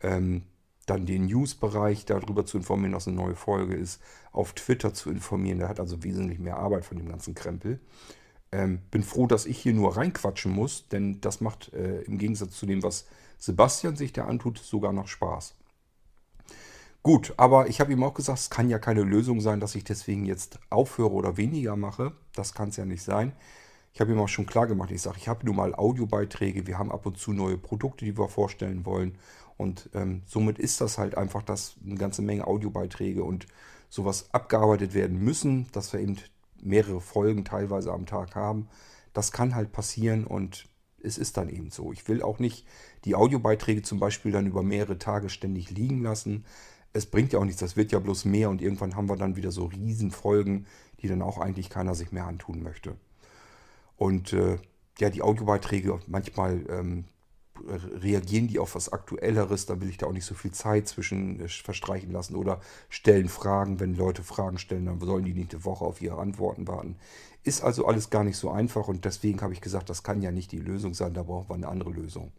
ähm, 0.00 0.42
dann 0.86 1.06
den 1.06 1.26
News-Bereich 1.26 2.06
darüber 2.06 2.46
zu 2.46 2.56
informieren, 2.56 2.92
dass 2.92 3.06
eine 3.06 3.16
neue 3.16 3.36
Folge 3.36 3.74
ist, 3.74 4.02
auf 4.32 4.52
Twitter 4.54 4.94
zu 4.94 5.10
informieren. 5.10 5.58
Der 5.58 5.68
hat 5.68 5.80
also 5.80 6.02
wesentlich 6.02 6.38
mehr 6.38 6.56
Arbeit 6.56 6.84
von 6.84 6.96
dem 6.96 7.08
ganzen 7.08 7.34
Krempel. 7.34 7.78
Ähm, 8.50 8.80
bin 8.90 9.02
froh, 9.02 9.26
dass 9.26 9.46
ich 9.46 9.58
hier 9.58 9.74
nur 9.74 9.96
reinquatschen 9.96 10.52
muss, 10.52 10.88
denn 10.88 11.20
das 11.20 11.40
macht 11.40 11.72
äh, 11.72 12.02
im 12.02 12.18
Gegensatz 12.18 12.52
zu 12.52 12.66
dem, 12.66 12.82
was 12.82 13.06
Sebastian 13.38 13.96
sich 13.96 14.12
da 14.12 14.26
antut, 14.26 14.58
sogar 14.58 14.92
noch 14.92 15.08
Spaß. 15.08 15.54
Gut, 17.02 17.34
aber 17.36 17.66
ich 17.66 17.80
habe 17.80 17.92
ihm 17.92 18.04
auch 18.04 18.14
gesagt, 18.14 18.38
es 18.38 18.50
kann 18.50 18.68
ja 18.68 18.78
keine 18.78 19.02
Lösung 19.02 19.40
sein, 19.40 19.58
dass 19.58 19.74
ich 19.74 19.82
deswegen 19.82 20.24
jetzt 20.24 20.60
aufhöre 20.70 21.10
oder 21.10 21.36
weniger 21.36 21.74
mache. 21.74 22.12
Das 22.34 22.54
kann 22.54 22.68
es 22.68 22.76
ja 22.76 22.84
nicht 22.84 23.02
sein. 23.02 23.32
Ich 23.92 24.00
habe 24.00 24.12
ihm 24.12 24.20
auch 24.20 24.28
schon 24.28 24.46
klar 24.46 24.66
gemacht, 24.68 24.90
ich 24.90 25.02
sage, 25.02 25.18
ich 25.18 25.28
habe 25.28 25.44
nun 25.44 25.56
mal 25.56 25.74
Audiobeiträge, 25.74 26.66
wir 26.66 26.78
haben 26.78 26.92
ab 26.92 27.04
und 27.04 27.18
zu 27.18 27.32
neue 27.32 27.58
Produkte, 27.58 28.04
die 28.04 28.16
wir 28.16 28.28
vorstellen 28.28 28.86
wollen. 28.86 29.18
Und 29.56 29.90
ähm, 29.94 30.22
somit 30.26 30.58
ist 30.58 30.80
das 30.80 30.96
halt 30.96 31.16
einfach, 31.16 31.42
dass 31.42 31.74
eine 31.84 31.96
ganze 31.96 32.22
Menge 32.22 32.46
Audiobeiträge 32.46 33.22
und 33.22 33.46
sowas 33.90 34.28
abgearbeitet 34.32 34.94
werden 34.94 35.18
müssen, 35.18 35.66
dass 35.72 35.92
wir 35.92 36.00
eben 36.00 36.16
mehrere 36.62 37.00
Folgen 37.00 37.44
teilweise 37.44 37.92
am 37.92 38.06
Tag 38.06 38.34
haben. 38.34 38.68
Das 39.12 39.32
kann 39.32 39.54
halt 39.54 39.72
passieren 39.72 40.24
und 40.24 40.66
es 41.02 41.18
ist 41.18 41.36
dann 41.36 41.48
eben 41.48 41.70
so. 41.70 41.92
Ich 41.92 42.08
will 42.08 42.22
auch 42.22 42.38
nicht 42.38 42.64
die 43.04 43.14
Audiobeiträge 43.14 43.82
zum 43.82 43.98
Beispiel 43.98 44.32
dann 44.32 44.46
über 44.46 44.62
mehrere 44.62 44.98
Tage 44.98 45.28
ständig 45.28 45.70
liegen 45.70 46.02
lassen. 46.02 46.44
Es 46.92 47.06
bringt 47.06 47.32
ja 47.32 47.38
auch 47.38 47.44
nichts, 47.44 47.60
das 47.60 47.76
wird 47.76 47.92
ja 47.92 47.98
bloß 47.98 48.26
mehr 48.26 48.50
und 48.50 48.60
irgendwann 48.60 48.96
haben 48.96 49.08
wir 49.08 49.16
dann 49.16 49.36
wieder 49.36 49.50
so 49.50 49.66
Riesenfolgen, 49.66 50.66
die 51.00 51.08
dann 51.08 51.22
auch 51.22 51.38
eigentlich 51.38 51.70
keiner 51.70 51.94
sich 51.94 52.12
mehr 52.12 52.26
antun 52.26 52.62
möchte. 52.62 52.96
Und 53.96 54.32
äh, 54.32 54.58
ja, 54.98 55.10
die 55.10 55.22
Audiobeiträge, 55.22 56.00
manchmal 56.06 56.64
ähm, 56.68 57.04
reagieren 57.68 58.48
die 58.48 58.58
auf 58.58 58.74
was 58.74 58.92
Aktuelleres, 58.92 59.66
da 59.66 59.80
will 59.80 59.88
ich 59.88 59.98
da 59.98 60.06
auch 60.06 60.12
nicht 60.12 60.24
so 60.24 60.34
viel 60.34 60.52
Zeit 60.52 60.88
zwischen 60.88 61.40
äh, 61.40 61.48
verstreichen 61.48 62.10
lassen 62.10 62.36
oder 62.36 62.60
stellen 62.88 63.28
Fragen, 63.28 63.80
wenn 63.80 63.94
Leute 63.94 64.22
Fragen 64.22 64.58
stellen, 64.58 64.86
dann 64.86 65.00
sollen 65.00 65.24
die 65.24 65.34
nicht 65.34 65.54
eine 65.54 65.64
Woche 65.64 65.84
auf 65.84 66.00
ihre 66.02 66.18
Antworten 66.18 66.66
warten. 66.66 66.96
Ist 67.44 67.62
also 67.62 67.86
alles 67.86 68.10
gar 68.10 68.24
nicht 68.24 68.36
so 68.36 68.50
einfach 68.50 68.88
und 68.88 69.04
deswegen 69.04 69.40
habe 69.40 69.52
ich 69.52 69.60
gesagt, 69.60 69.90
das 69.90 70.02
kann 70.02 70.22
ja 70.22 70.30
nicht 70.30 70.52
die 70.52 70.60
Lösung 70.60 70.94
sein, 70.94 71.14
da 71.14 71.22
brauchen 71.22 71.48
wir 71.48 71.54
eine 71.54 71.68
andere 71.68 71.90
Lösung. 71.90 72.32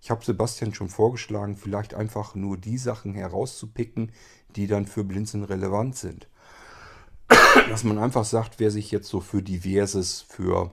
Ich 0.00 0.10
habe 0.10 0.24
Sebastian 0.24 0.74
schon 0.74 0.88
vorgeschlagen, 0.88 1.56
vielleicht 1.56 1.94
einfach 1.94 2.34
nur 2.34 2.56
die 2.56 2.78
Sachen 2.78 3.14
herauszupicken, 3.14 4.12
die 4.56 4.66
dann 4.66 4.86
für 4.86 5.04
Blinzeln 5.04 5.44
relevant 5.44 5.96
sind. 5.96 6.28
Dass 7.68 7.84
man 7.84 7.98
einfach 7.98 8.24
sagt, 8.24 8.58
wer 8.58 8.70
sich 8.70 8.90
jetzt 8.90 9.08
so 9.08 9.20
für 9.20 9.42
Diverses, 9.42 10.22
für 10.22 10.72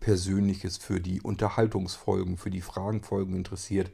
Persönliches, 0.00 0.76
für 0.76 1.00
die 1.00 1.20
Unterhaltungsfolgen, 1.20 2.36
für 2.36 2.50
die 2.50 2.60
Fragenfolgen 2.60 3.34
interessiert, 3.34 3.90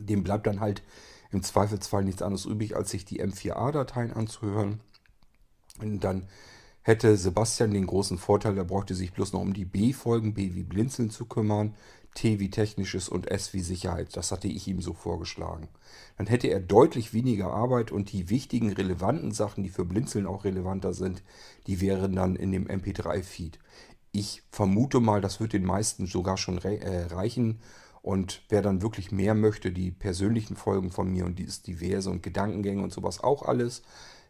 dem 0.00 0.24
bleibt 0.24 0.46
dann 0.46 0.60
halt 0.60 0.82
im 1.30 1.42
Zweifelsfall 1.42 2.04
nichts 2.04 2.22
anderes 2.22 2.44
übrig, 2.44 2.76
als 2.76 2.90
sich 2.90 3.04
die 3.04 3.22
M4A-Dateien 3.22 4.12
anzuhören. 4.12 4.80
Und 5.80 6.00
dann 6.00 6.28
hätte 6.82 7.16
Sebastian 7.16 7.72
den 7.72 7.86
großen 7.86 8.18
Vorteil, 8.18 8.56
er 8.56 8.64
bräuchte 8.64 8.94
sich 8.94 9.12
bloß 9.12 9.32
noch 9.32 9.40
um 9.40 9.54
die 9.54 9.64
B-Folgen, 9.64 10.34
B 10.34 10.54
wie 10.54 10.62
Blinzeln 10.62 11.10
zu 11.10 11.26
kümmern, 11.26 11.74
T 12.14 12.38
wie 12.38 12.50
Technisches 12.50 13.08
und 13.08 13.30
S 13.30 13.52
wie 13.52 13.60
Sicherheit. 13.60 14.16
Das 14.16 14.30
hatte 14.30 14.48
ich 14.48 14.66
ihm 14.68 14.80
so 14.80 14.94
vorgeschlagen. 14.94 15.68
Dann 16.16 16.26
hätte 16.26 16.46
er 16.48 16.60
deutlich 16.60 17.12
weniger 17.12 17.52
Arbeit 17.52 17.90
und 17.90 18.12
die 18.12 18.30
wichtigen, 18.30 18.72
relevanten 18.72 19.32
Sachen, 19.32 19.64
die 19.64 19.70
für 19.70 19.84
Blinzeln 19.84 20.26
auch 20.26 20.44
relevanter 20.44 20.92
sind, 20.92 21.22
die 21.66 21.80
wären 21.80 22.14
dann 22.14 22.36
in 22.36 22.52
dem 22.52 22.68
MP3-Feed. 22.68 23.58
Ich 24.12 24.42
vermute 24.50 25.00
mal, 25.00 25.20
das 25.20 25.40
wird 25.40 25.52
den 25.52 25.64
meisten 25.64 26.06
sogar 26.06 26.36
schon 26.36 26.58
äh, 26.58 27.06
reichen. 27.06 27.60
Und 28.00 28.42
wer 28.48 28.62
dann 28.62 28.82
wirklich 28.82 29.10
mehr 29.10 29.34
möchte, 29.34 29.72
die 29.72 29.90
persönlichen 29.90 30.56
Folgen 30.56 30.90
von 30.90 31.10
mir 31.10 31.24
und 31.24 31.38
dieses 31.38 31.62
diverse 31.62 32.10
und 32.10 32.22
Gedankengänge 32.22 32.82
und 32.82 32.92
sowas 32.92 33.24
auch 33.24 33.42
alles, 33.42 33.82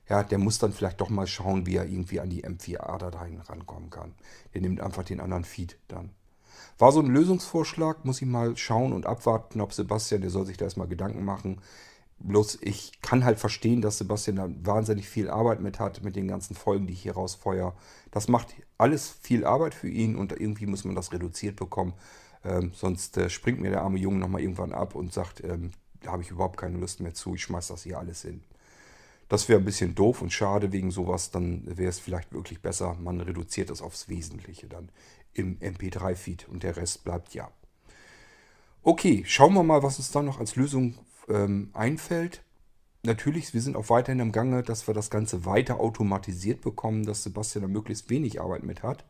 ja, 0.09 0.23
der 0.23 0.39
muss 0.39 0.59
dann 0.59 0.73
vielleicht 0.73 1.01
doch 1.01 1.11
mal 1.11 1.27
schauen, 1.27 1.67
wie 1.67 1.77
er 1.77 1.87
irgendwie 1.87 2.21
an 2.21 2.31
die 2.31 2.45
M4A-Dateien 2.45 3.41
rankommen 3.41 3.91
kann. 3.91 4.15
Der 4.55 4.61
nimmt 4.61 4.81
einfach 4.81 5.03
den 5.03 5.21
anderen 5.21 5.45
Feed 5.45 5.77
dann. 5.89 6.11
War 6.79 6.93
so 6.93 7.01
ein 7.01 7.07
Lösungsvorschlag, 7.07 8.05
muss 8.05 8.21
ich 8.21 8.29
mal 8.29 8.57
schauen 8.57 8.93
und 8.93 9.07
abwarten, 9.07 9.61
ob 9.61 9.73
Sebastian, 9.73 10.21
der 10.21 10.31
soll 10.31 10.47
sich 10.47 10.57
da 10.57 10.65
erstmal 10.65 10.89
Gedanken 10.89 11.25
machen. 11.25 11.61
Bloß 12.21 12.59
ich 12.63 13.01
kann 13.03 13.25
halt 13.25 13.39
verstehen, 13.39 13.83
dass 13.83 13.99
Sebastian 13.99 14.37
da 14.37 14.49
wahnsinnig 14.63 15.09
viel 15.09 15.29
Arbeit 15.29 15.61
mit 15.61 15.79
hat, 15.79 16.03
mit 16.03 16.17
den 16.17 16.29
ganzen 16.29 16.55
Folgen, 16.55 16.87
die 16.87 16.93
ich 16.93 17.03
hier 17.03 17.15
rausfeuer. 17.15 17.75
Das 18.11 18.29
macht 18.29 18.55
alles 18.79 19.11
viel 19.21 19.45
Arbeit 19.45 19.75
für 19.75 19.89
ihn 19.89 20.17
und 20.17 20.33
irgendwie 20.33 20.67
muss 20.67 20.85
man 20.85 20.95
das 20.95 21.13
reduziert 21.13 21.57
bekommen. 21.57 21.93
Ähm, 22.45 22.73
sonst 22.75 23.17
äh, 23.17 23.31
springt 23.31 23.61
mir 23.61 23.71
der 23.71 23.83
arme 23.83 23.99
Junge 23.99 24.19
nochmal 24.19 24.43
irgendwann 24.43 24.73
ab 24.73 24.95
und 24.95 25.13
sagt, 25.13 25.43
ähm, 25.45 25.73
da 26.03 26.13
habe 26.13 26.23
ich 26.23 26.31
überhaupt 26.31 26.59
keine 26.59 26.79
Lust 26.79 27.01
mehr 27.01 27.15
zu, 27.15 27.35
ich 27.35 27.43
schmeiß 27.43 27.69
das 27.69 27.83
hier 27.83 27.99
alles 27.99 28.23
hin. 28.23 28.43
Das 29.29 29.49
wäre 29.49 29.59
ein 29.59 29.65
bisschen 29.65 29.95
doof 29.95 30.21
und 30.21 30.33
schade 30.33 30.71
wegen 30.73 30.91
sowas, 30.91 31.31
dann 31.31 31.63
wäre 31.65 31.89
es 31.89 31.99
vielleicht 31.99 32.33
wirklich 32.33 32.61
besser, 32.61 32.97
man 33.01 33.21
reduziert 33.21 33.71
das 33.71 33.81
aufs 33.81 34.09
Wesentliche 34.09 34.67
dann 34.69 34.91
im 35.35 35.59
MP3-Feed 35.59 36.49
und 36.49 36.63
der 36.63 36.77
Rest 36.77 37.05
bleibt 37.05 37.35
ja. 37.35 37.51
Okay, 38.83 39.25
schauen 39.27 39.55
wir 39.55 39.63
mal, 39.63 39.83
was 39.83 39.99
uns 39.99 40.11
da 40.11 40.23
noch 40.23 40.41
als 40.41 40.57
Lösung 40.57 40.99
ähm, 41.29 41.71
einfällt. 41.73 42.43
Natürlich, 43.03 43.53
wir 43.53 43.61
sind 43.61 43.77
auch 43.77 43.91
weiterhin 43.91 44.21
im 44.21 44.33
Gange, 44.33 44.63
dass 44.63 44.87
wir 44.87 44.95
das 44.95 45.11
Ganze 45.11 45.45
weiter 45.45 45.81
automatisiert 45.81 46.61
bekommen, 46.61 47.05
dass 47.05 47.23
Sebastian 47.23 47.63
da 47.63 47.69
möglichst 47.69 48.09
wenig 48.11 48.41
Arbeit 48.41 48.63
mit 48.63 48.83
hat. 48.83 49.05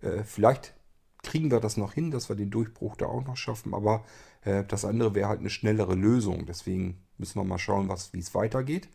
Äh, 0.00 0.24
vielleicht 0.24 0.74
kriegen 1.22 1.50
wir 1.50 1.60
das 1.60 1.76
noch 1.76 1.92
hin, 1.92 2.10
dass 2.10 2.28
wir 2.28 2.36
den 2.36 2.50
Durchbruch 2.50 2.96
da 2.96 3.06
auch 3.06 3.24
noch 3.24 3.36
schaffen, 3.36 3.74
aber 3.74 4.04
äh, 4.44 4.64
das 4.64 4.84
andere 4.84 5.14
wäre 5.14 5.28
halt 5.28 5.40
eine 5.40 5.50
schnellere 5.50 5.94
Lösung. 5.94 6.46
Deswegen 6.46 7.02
müssen 7.18 7.38
wir 7.38 7.44
mal 7.44 7.58
schauen, 7.58 7.88
wie 8.12 8.18
es 8.18 8.34
weitergeht. 8.34 8.88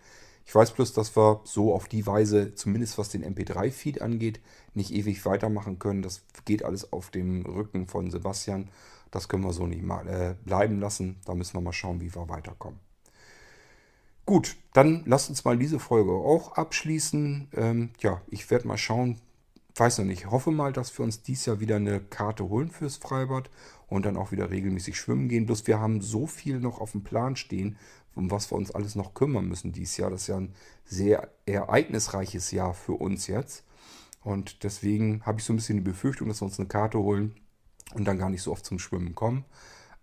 Ich 0.49 0.55
weiß 0.55 0.71
bloß, 0.71 0.93
dass 0.93 1.15
wir 1.15 1.41
so 1.43 1.75
auf 1.75 1.87
die 1.87 2.07
Weise, 2.07 2.55
zumindest 2.55 2.97
was 2.97 3.09
den 3.09 3.23
MP3-Feed 3.23 4.01
angeht, 4.01 4.39
nicht 4.73 4.91
ewig 4.91 5.23
weitermachen 5.23 5.77
können. 5.77 6.01
Das 6.01 6.23
geht 6.43 6.65
alles 6.65 6.91
auf 6.91 7.11
dem 7.11 7.45
Rücken 7.45 7.85
von 7.85 8.09
Sebastian. 8.09 8.71
Das 9.11 9.29
können 9.29 9.43
wir 9.43 9.53
so 9.53 9.67
nicht 9.67 9.83
mal 9.83 10.07
äh, 10.07 10.33
bleiben 10.43 10.79
lassen. 10.79 11.17
Da 11.25 11.35
müssen 11.35 11.53
wir 11.53 11.61
mal 11.61 11.71
schauen, 11.71 12.01
wie 12.01 12.15
wir 12.15 12.29
weiterkommen. 12.29 12.79
Gut, 14.25 14.55
dann 14.73 15.03
lasst 15.05 15.29
uns 15.29 15.45
mal 15.45 15.55
diese 15.55 15.77
Folge 15.77 16.13
auch 16.13 16.53
abschließen. 16.53 17.49
Ähm, 17.55 17.91
ja, 17.99 18.19
ich 18.31 18.49
werde 18.49 18.67
mal 18.67 18.79
schauen, 18.79 19.21
weiß 19.75 19.99
noch 19.99 20.05
nicht, 20.05 20.31
hoffe 20.31 20.49
mal, 20.49 20.73
dass 20.73 20.97
wir 20.97 21.03
uns 21.03 21.21
dieses 21.21 21.45
Jahr 21.45 21.59
wieder 21.59 21.75
eine 21.75 21.99
Karte 21.99 22.49
holen 22.49 22.71
fürs 22.71 22.97
Freibad 22.97 23.51
und 23.87 24.05
dann 24.05 24.17
auch 24.17 24.31
wieder 24.31 24.49
regelmäßig 24.49 24.97
schwimmen 24.97 25.29
gehen. 25.29 25.45
Bloß 25.45 25.67
wir 25.67 25.79
haben 25.79 26.01
so 26.01 26.27
viel 26.27 26.59
noch 26.59 26.79
auf 26.81 26.93
dem 26.93 27.03
Plan 27.03 27.35
stehen, 27.35 27.77
um 28.15 28.31
was 28.31 28.51
wir 28.51 28.57
uns 28.57 28.71
alles 28.71 28.95
noch 28.95 29.13
kümmern 29.13 29.47
müssen 29.47 29.71
dieses 29.71 29.97
Jahr. 29.97 30.09
Das 30.09 30.21
ist 30.21 30.27
ja 30.27 30.37
ein 30.37 30.53
sehr 30.85 31.29
ereignisreiches 31.45 32.51
Jahr 32.51 32.73
für 32.73 32.93
uns 32.93 33.27
jetzt. 33.27 33.63
Und 34.21 34.63
deswegen 34.63 35.25
habe 35.25 35.39
ich 35.39 35.45
so 35.45 35.53
ein 35.53 35.55
bisschen 35.55 35.77
die 35.77 35.83
Befürchtung, 35.83 36.27
dass 36.27 36.41
wir 36.41 36.45
uns 36.45 36.59
eine 36.59 36.67
Karte 36.67 36.99
holen 36.99 37.35
und 37.93 38.05
dann 38.05 38.17
gar 38.17 38.29
nicht 38.29 38.41
so 38.41 38.51
oft 38.51 38.65
zum 38.65 38.79
Schwimmen 38.79 39.15
kommen. 39.15 39.45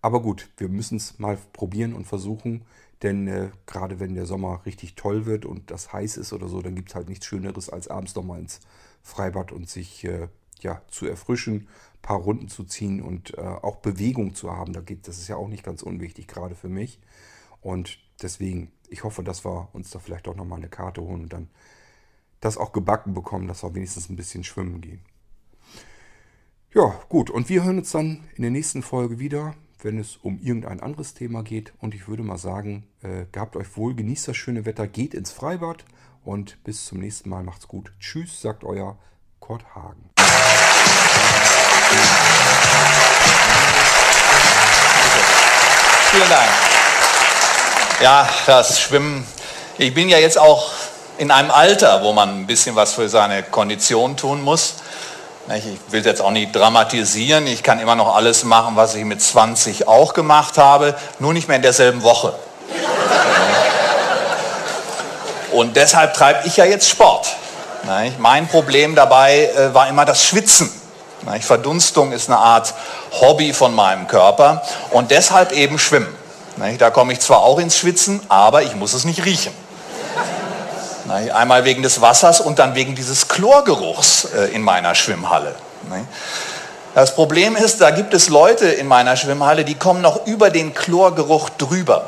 Aber 0.01 0.21
gut, 0.21 0.49
wir 0.57 0.69
müssen 0.69 0.97
es 0.97 1.19
mal 1.19 1.37
probieren 1.53 1.93
und 1.93 2.05
versuchen, 2.05 2.63
denn 3.03 3.27
äh, 3.27 3.49
gerade 3.65 3.99
wenn 3.99 4.15
der 4.15 4.25
Sommer 4.25 4.65
richtig 4.65 4.95
toll 4.95 5.25
wird 5.25 5.45
und 5.45 5.69
das 5.69 5.93
heiß 5.93 6.17
ist 6.17 6.33
oder 6.33 6.47
so, 6.47 6.61
dann 6.61 6.75
gibt 6.75 6.89
es 6.89 6.95
halt 6.95 7.09
nichts 7.09 7.25
Schöneres, 7.25 7.69
als 7.69 7.87
abends 7.87 8.15
noch 8.15 8.23
mal 8.23 8.39
ins 8.39 8.59
Freibad 9.03 9.51
und 9.51 9.69
sich 9.69 10.03
äh, 10.03 10.29
ja, 10.61 10.81
zu 10.89 11.05
erfrischen, 11.05 11.67
ein 11.95 12.01
paar 12.01 12.17
Runden 12.17 12.47
zu 12.47 12.63
ziehen 12.63 13.01
und 13.01 13.37
äh, 13.37 13.41
auch 13.41 13.77
Bewegung 13.77 14.33
zu 14.33 14.51
haben. 14.51 14.73
Da 14.73 14.81
geht, 14.81 15.07
das 15.07 15.17
ist 15.19 15.27
ja 15.27 15.35
auch 15.35 15.47
nicht 15.47 15.63
ganz 15.63 15.83
unwichtig, 15.83 16.27
gerade 16.27 16.55
für 16.55 16.69
mich. 16.69 16.99
Und 17.61 17.99
deswegen, 18.21 18.71
ich 18.89 19.03
hoffe, 19.03 19.23
dass 19.23 19.45
wir 19.45 19.69
uns 19.73 19.89
da 19.91 19.99
vielleicht 19.99 20.27
auch 20.27 20.35
noch 20.35 20.45
mal 20.45 20.55
eine 20.55 20.69
Karte 20.69 21.01
holen 21.01 21.23
und 21.23 21.33
dann 21.33 21.49
das 22.39 22.57
auch 22.57 22.71
gebacken 22.71 23.13
bekommen, 23.13 23.47
dass 23.47 23.63
wir 23.63 23.73
wenigstens 23.73 24.09
ein 24.09 24.15
bisschen 24.15 24.43
schwimmen 24.43 24.81
gehen. 24.81 25.01
Ja, 26.73 26.99
gut. 27.09 27.29
Und 27.29 27.49
wir 27.49 27.63
hören 27.63 27.79
uns 27.79 27.91
dann 27.91 28.23
in 28.35 28.43
der 28.43 28.51
nächsten 28.51 28.83
Folge 28.83 29.19
wieder, 29.19 29.55
wenn 29.81 29.97
es 29.97 30.17
um 30.17 30.39
irgendein 30.39 30.79
anderes 30.79 31.13
Thema 31.13 31.43
geht. 31.43 31.73
Und 31.79 31.95
ich 31.95 32.07
würde 32.07 32.23
mal 32.23 32.37
sagen, 32.37 32.85
äh, 33.01 33.25
gehabt 33.31 33.55
euch 33.55 33.75
wohl, 33.77 33.95
genießt 33.95 34.27
das 34.27 34.37
schöne 34.37 34.65
Wetter, 34.65 34.87
geht 34.87 35.13
ins 35.13 35.31
Freibad 35.31 35.85
und 36.23 36.63
bis 36.63 36.85
zum 36.85 36.99
nächsten 36.99 37.29
Mal. 37.29 37.43
Macht's 37.43 37.67
gut. 37.67 37.93
Tschüss, 37.99 38.41
sagt 38.41 38.63
euer 38.63 38.99
Kurt 39.39 39.75
Hagen. 39.75 40.09
Vielen 46.11 46.29
Dank. 46.29 46.76
Ja, 47.99 48.29
das 48.45 48.79
Schwimmen. 48.79 49.25
Ich 49.79 49.91
bin 49.91 50.07
ja 50.07 50.19
jetzt 50.19 50.37
auch 50.37 50.69
in 51.17 51.31
einem 51.31 51.49
Alter, 51.49 52.03
wo 52.03 52.13
man 52.13 52.41
ein 52.41 52.45
bisschen 52.45 52.75
was 52.75 52.93
für 52.93 53.09
seine 53.09 53.41
Kondition 53.41 54.15
tun 54.15 54.43
muss. 54.43 54.75
Ich 55.55 55.63
will 55.91 56.05
jetzt 56.05 56.21
auch 56.21 56.29
nicht 56.29 56.55
dramatisieren. 56.55 57.47
Ich 57.47 57.63
kann 57.63 57.79
immer 57.79 57.95
noch 57.95 58.15
alles 58.15 58.43
machen, 58.43 58.75
was 58.75 58.93
ich 58.93 59.03
mit 59.03 59.19
20 59.19 59.87
auch 59.87 60.13
gemacht 60.13 60.59
habe, 60.59 60.93
nur 61.17 61.33
nicht 61.33 61.47
mehr 61.47 61.55
in 61.55 61.63
derselben 61.63 62.03
Woche. 62.03 62.33
Und 65.51 65.75
deshalb 65.75 66.13
treibe 66.13 66.41
ich 66.45 66.57
ja 66.57 66.65
jetzt 66.65 66.87
Sport. 66.87 67.35
Mein 68.19 68.47
Problem 68.47 68.93
dabei 68.93 69.49
äh, 69.55 69.73
war 69.73 69.87
immer 69.87 70.05
das 70.05 70.23
Schwitzen. 70.23 70.69
Verdunstung 71.41 72.11
ist 72.11 72.29
eine 72.29 72.37
Art 72.37 72.75
Hobby 73.21 73.53
von 73.53 73.73
meinem 73.73 74.07
Körper 74.07 74.61
und 74.91 75.09
deshalb 75.09 75.51
eben 75.51 75.79
Schwimmen. 75.79 76.16
Da 76.79 76.89
komme 76.89 77.13
ich 77.13 77.19
zwar 77.19 77.43
auch 77.43 77.59
ins 77.59 77.77
Schwitzen, 77.77 78.19
aber 78.29 78.63
ich 78.63 78.75
muss 78.75 78.93
es 78.93 79.05
nicht 79.05 79.25
riechen. 79.25 79.53
Einmal 81.07 81.63
wegen 81.63 81.83
des 81.83 82.01
Wassers 82.01 82.41
und 82.41 82.59
dann 82.59 82.75
wegen 82.75 82.95
dieses 82.95 83.27
Chlorgeruchs 83.27 84.25
äh, 84.25 84.53
in 84.53 84.61
meiner 84.61 84.93
Schwimmhalle. 84.93 85.55
Das 86.93 87.15
Problem 87.15 87.55
ist, 87.55 87.79
da 87.79 87.91
gibt 87.91 88.13
es 88.13 88.27
Leute 88.27 88.65
in 88.65 88.87
meiner 88.87 89.15
Schwimmhalle, 89.15 89.63
die 89.63 89.75
kommen 89.75 90.01
noch 90.01 90.25
über 90.25 90.49
den 90.49 90.73
Chlorgeruch 90.73 91.49
drüber. 91.51 92.07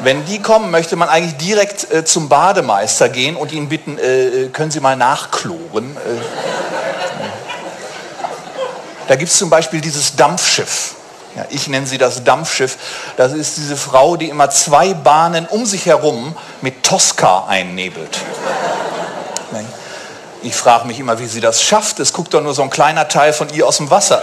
Wenn 0.00 0.24
die 0.24 0.42
kommen, 0.42 0.70
möchte 0.70 0.96
man 0.96 1.08
eigentlich 1.08 1.36
direkt 1.36 1.92
äh, 1.92 2.04
zum 2.04 2.28
Bademeister 2.28 3.08
gehen 3.08 3.36
und 3.36 3.52
ihn 3.52 3.68
bitten, 3.68 3.98
äh, 3.98 4.48
können 4.52 4.70
Sie 4.70 4.80
mal 4.80 4.96
nachkloren. 4.96 5.96
da 9.06 9.16
gibt 9.16 9.30
es 9.30 9.38
zum 9.38 9.48
Beispiel 9.48 9.80
dieses 9.80 10.16
Dampfschiff. 10.16 10.96
Ja, 11.36 11.44
ich 11.50 11.66
nenne 11.66 11.86
sie 11.86 11.98
das 11.98 12.22
Dampfschiff. 12.22 12.76
Das 13.16 13.32
ist 13.32 13.56
diese 13.56 13.76
Frau, 13.76 14.16
die 14.16 14.28
immer 14.28 14.50
zwei 14.50 14.94
Bahnen 14.94 15.46
um 15.46 15.66
sich 15.66 15.86
herum 15.86 16.36
mit 16.60 16.84
Tosca 16.84 17.46
einnebelt. 17.48 18.20
Ich 20.44 20.54
frage 20.54 20.86
mich 20.86 21.00
immer, 21.00 21.18
wie 21.18 21.26
sie 21.26 21.40
das 21.40 21.62
schafft. 21.62 21.98
Es 22.00 22.12
guckt 22.12 22.34
doch 22.34 22.42
nur 22.42 22.52
so 22.52 22.60
ein 22.60 22.68
kleiner 22.68 23.08
Teil 23.08 23.32
von 23.32 23.48
ihr 23.54 23.66
aus 23.66 23.78
dem 23.78 23.90
Wasser. 23.90 24.22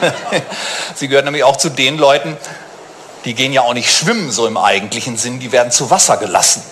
sie 0.94 1.08
gehört 1.08 1.26
nämlich 1.26 1.44
auch 1.44 1.58
zu 1.58 1.68
den 1.68 1.98
Leuten, 1.98 2.38
die 3.26 3.34
gehen 3.34 3.52
ja 3.52 3.60
auch 3.60 3.74
nicht 3.74 3.94
schwimmen, 3.94 4.30
so 4.30 4.46
im 4.46 4.56
eigentlichen 4.56 5.18
Sinn, 5.18 5.40
die 5.40 5.52
werden 5.52 5.70
zu 5.70 5.90
Wasser 5.90 6.16
gelassen. 6.16 6.62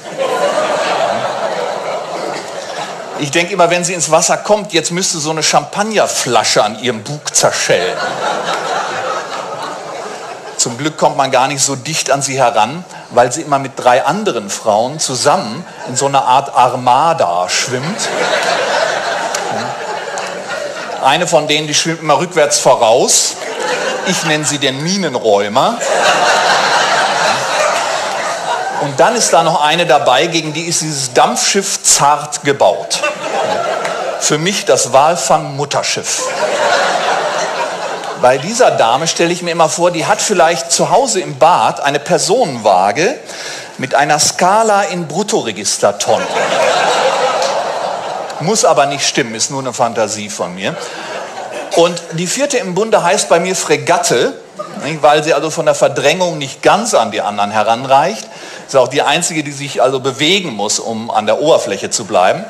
Ich 3.19 3.31
denke 3.31 3.53
immer, 3.53 3.69
wenn 3.69 3.85
sie 3.85 3.93
ins 3.93 4.11
Wasser 4.11 4.39
kommt, 4.39 4.73
jetzt 4.73 4.93
müsste 4.93 5.19
so 5.19 5.31
eine 5.31 5.43
Champagnerflasche 5.43 6.65
an 6.65 6.79
ihrem 6.83 7.03
Bug 7.03 7.35
zerschellen. 7.35 7.99
Zum 10.67 10.79
Glück 10.79 10.97
kommt 10.97 11.17
man 11.17 11.31
gar 11.31 11.47
nicht 11.47 11.63
so 11.63 11.77
dicht 11.77 12.11
an 12.11 12.23
sie 12.23 12.39
heran, 12.39 12.85
weil 13.11 13.31
sie 13.31 13.43
immer 13.43 13.61
mit 13.61 13.75
drei 13.77 14.05
anderen 14.05 14.51
Frauen 14.51 14.99
zusammen 14.99 15.65
in 15.87 15.95
so 15.95 16.07
einer 16.07 16.25
Art 16.25 16.57
Armada 16.57 17.49
schwimmt. 17.49 18.09
Eine 21.05 21.29
von 21.29 21.47
denen, 21.47 21.69
die 21.69 21.75
schwimmt 21.75 22.01
immer 22.01 22.19
rückwärts 22.19 22.59
voraus. 22.59 23.37
Ich 24.09 24.25
nenne 24.25 24.45
sie 24.45 24.59
den 24.59 24.83
Minenräumer. 24.83 25.79
Und 28.81 28.99
dann 28.99 29.15
ist 29.15 29.33
da 29.33 29.45
noch 29.45 29.63
eine 29.63 29.87
dabei, 29.87 30.27
gegen 30.27 30.53
die 30.53 30.65
ist 30.65 30.81
dieses 30.81 31.13
Dampfschiff 31.13 31.81
zart 31.85 32.43
gebaut. 32.43 33.03
Für 34.19 34.39
mich 34.39 34.65
das 34.65 34.93
Walfang-Mutterschiff. 34.93 36.25
Bei 38.23 38.39
dieser 38.39 38.71
Dame 38.71 39.07
stelle 39.07 39.33
ich 39.33 39.43
mir 39.43 39.51
immer 39.51 39.69
vor, 39.69 39.91
die 39.91 40.07
hat 40.07 40.23
vielleicht 40.23 40.73
zu 40.73 40.91
Hause 40.91 41.21
im 41.21 41.39
Bad 41.39 41.81
eine 41.81 41.99
Personenwaage 41.99 43.15
mit 43.79 43.95
einer 43.95 44.19
Skala 44.19 44.83
in 44.85 45.07
Bruttoregistertonnen. 45.07 46.27
Muss 48.41 48.65
aber 48.65 48.87
nicht 48.87 49.07
stimmen, 49.07 49.35
ist 49.35 49.51
nur 49.51 49.61
eine 49.61 49.73
Fantasie 49.73 50.31
von 50.31 50.55
mir. 50.55 50.75
Und 51.77 52.01
die 52.13 52.27
vierte 52.27 52.57
im 52.57 52.75
Bunde 52.75 53.03
heißt 53.03 53.29
bei 53.29 53.39
mir 53.39 53.55
Fregatte, 53.55 54.33
weil 55.03 55.23
sie 55.23 55.35
also 55.35 55.51
von 55.51 55.67
der 55.67 55.75
Verdrängung 55.75 56.39
nicht 56.39 56.63
ganz 56.63 56.95
an 56.95 57.11
die 57.11 57.21
anderen 57.21 57.51
heranreicht. 57.51 58.27
Ist 58.67 58.77
auch 58.77 58.89
die 58.89 59.03
einzige, 59.03 59.45
die 59.45 59.53
sich 59.53 59.83
also 59.83 60.01
bewegen 60.01 60.51
muss, 60.51 60.79
um 60.79 61.11
an 61.11 61.27
der 61.27 61.41
Oberfläche 61.41 61.91
zu 61.91 62.07
bleiben. 62.07 62.45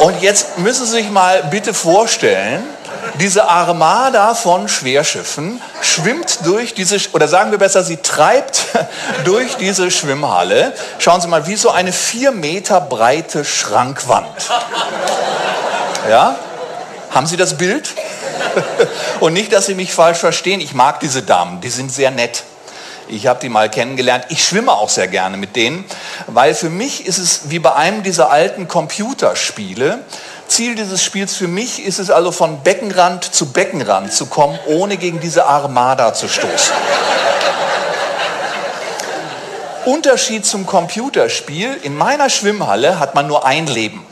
Und 0.00 0.20
jetzt 0.20 0.58
müssen 0.58 0.84
Sie 0.84 0.92
sich 0.92 1.10
mal 1.10 1.44
bitte 1.50 1.72
vorstellen, 1.72 2.62
diese 3.20 3.48
Armada 3.48 4.34
von 4.34 4.68
Schwerschiffen 4.68 5.60
schwimmt 5.82 6.40
durch 6.44 6.74
diese, 6.74 6.98
oder 7.12 7.28
sagen 7.28 7.50
wir 7.50 7.58
besser, 7.58 7.82
sie 7.82 7.96
treibt 7.98 8.66
durch 9.24 9.56
diese 9.56 9.90
Schwimmhalle. 9.90 10.74
Schauen 10.98 11.20
Sie 11.20 11.28
mal, 11.28 11.46
wie 11.46 11.56
so 11.56 11.70
eine 11.70 11.92
vier 11.92 12.32
Meter 12.32 12.80
breite 12.80 13.44
Schrankwand. 13.44 14.28
Ja? 16.08 16.36
Haben 17.10 17.26
Sie 17.26 17.36
das 17.36 17.56
Bild? 17.56 17.94
Und 19.20 19.32
nicht, 19.32 19.52
dass 19.52 19.66
Sie 19.66 19.74
mich 19.74 19.92
falsch 19.92 20.18
verstehen, 20.18 20.60
ich 20.60 20.74
mag 20.74 21.00
diese 21.00 21.22
Damen, 21.22 21.60
die 21.60 21.70
sind 21.70 21.92
sehr 21.92 22.10
nett. 22.10 22.44
Ich 23.08 23.26
habe 23.28 23.38
die 23.40 23.48
mal 23.48 23.70
kennengelernt. 23.70 24.26
Ich 24.30 24.44
schwimme 24.44 24.72
auch 24.72 24.88
sehr 24.88 25.06
gerne 25.06 25.36
mit 25.36 25.54
denen, 25.54 25.84
weil 26.26 26.54
für 26.54 26.70
mich 26.70 27.06
ist 27.06 27.18
es 27.18 27.50
wie 27.50 27.60
bei 27.60 27.74
einem 27.74 28.02
dieser 28.02 28.30
alten 28.30 28.66
Computerspiele. 28.66 30.00
Ziel 30.48 30.74
dieses 30.74 31.02
Spiels 31.02 31.36
für 31.36 31.48
mich 31.48 31.84
ist 31.84 31.98
es 31.98 32.10
also 32.10 32.32
von 32.32 32.62
Beckenrand 32.62 33.24
zu 33.24 33.52
Beckenrand 33.52 34.12
zu 34.12 34.26
kommen, 34.26 34.58
ohne 34.66 34.96
gegen 34.96 35.20
diese 35.20 35.46
Armada 35.46 36.14
zu 36.14 36.28
stoßen. 36.28 36.74
Unterschied 39.84 40.44
zum 40.44 40.66
Computerspiel, 40.66 41.78
in 41.82 41.96
meiner 41.96 42.28
Schwimmhalle 42.28 42.98
hat 42.98 43.14
man 43.14 43.26
nur 43.26 43.46
ein 43.46 43.66
Leben. 43.66 44.04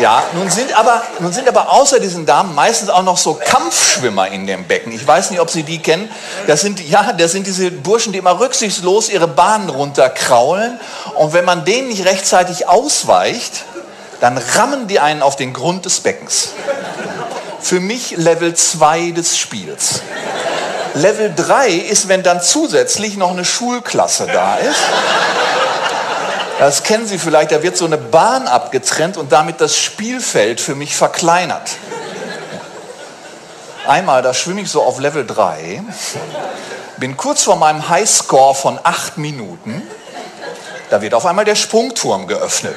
Ja, 0.00 0.22
nun 0.34 0.50
sind, 0.50 0.76
aber, 0.76 1.02
nun 1.20 1.32
sind 1.32 1.48
aber 1.48 1.70
außer 1.70 2.00
diesen 2.00 2.26
Damen 2.26 2.54
meistens 2.54 2.88
auch 2.88 3.02
noch 3.02 3.18
so 3.18 3.34
Kampfschwimmer 3.34 4.28
in 4.28 4.46
dem 4.46 4.64
Becken. 4.64 4.92
Ich 4.92 5.06
weiß 5.06 5.30
nicht, 5.30 5.40
ob 5.40 5.50
Sie 5.50 5.62
die 5.62 5.78
kennen. 5.78 6.10
Das 6.46 6.60
sind, 6.60 6.80
ja, 6.80 7.12
das 7.12 7.32
sind 7.32 7.46
diese 7.46 7.70
Burschen, 7.70 8.12
die 8.12 8.18
immer 8.18 8.40
rücksichtslos 8.40 9.08
ihre 9.08 9.28
Bahnen 9.28 9.68
runterkraulen. 9.68 10.80
Und 11.16 11.32
wenn 11.32 11.44
man 11.44 11.64
denen 11.64 11.88
nicht 11.88 12.04
rechtzeitig 12.04 12.68
ausweicht, 12.68 13.64
dann 14.20 14.38
rammen 14.38 14.86
die 14.88 15.00
einen 15.00 15.22
auf 15.22 15.36
den 15.36 15.52
Grund 15.52 15.84
des 15.84 16.00
Beckens. 16.00 16.50
Für 17.60 17.80
mich 17.80 18.16
Level 18.16 18.54
2 18.54 19.12
des 19.12 19.38
Spiels. 19.38 20.02
Level 20.94 21.32
3 21.34 21.70
ist, 21.70 22.08
wenn 22.08 22.22
dann 22.22 22.42
zusätzlich 22.42 23.16
noch 23.16 23.30
eine 23.30 23.44
Schulklasse 23.44 24.26
da 24.26 24.56
ist. 24.56 24.80
Das 26.62 26.84
kennen 26.84 27.08
Sie 27.08 27.18
vielleicht, 27.18 27.50
da 27.50 27.64
wird 27.64 27.76
so 27.76 27.86
eine 27.86 27.98
Bahn 27.98 28.46
abgetrennt 28.46 29.16
und 29.16 29.32
damit 29.32 29.60
das 29.60 29.76
Spielfeld 29.76 30.60
für 30.60 30.76
mich 30.76 30.94
verkleinert. 30.94 31.72
Einmal, 33.84 34.22
da 34.22 34.32
schwimme 34.32 34.60
ich 34.60 34.70
so 34.70 34.80
auf 34.80 35.00
Level 35.00 35.26
3, 35.26 35.82
bin 36.98 37.16
kurz 37.16 37.42
vor 37.42 37.56
meinem 37.56 37.88
Highscore 37.88 38.54
von 38.54 38.78
8 38.80 39.18
Minuten, 39.18 39.82
da 40.88 41.02
wird 41.02 41.14
auf 41.14 41.26
einmal 41.26 41.44
der 41.44 41.56
Sprungturm 41.56 42.28
geöffnet. 42.28 42.76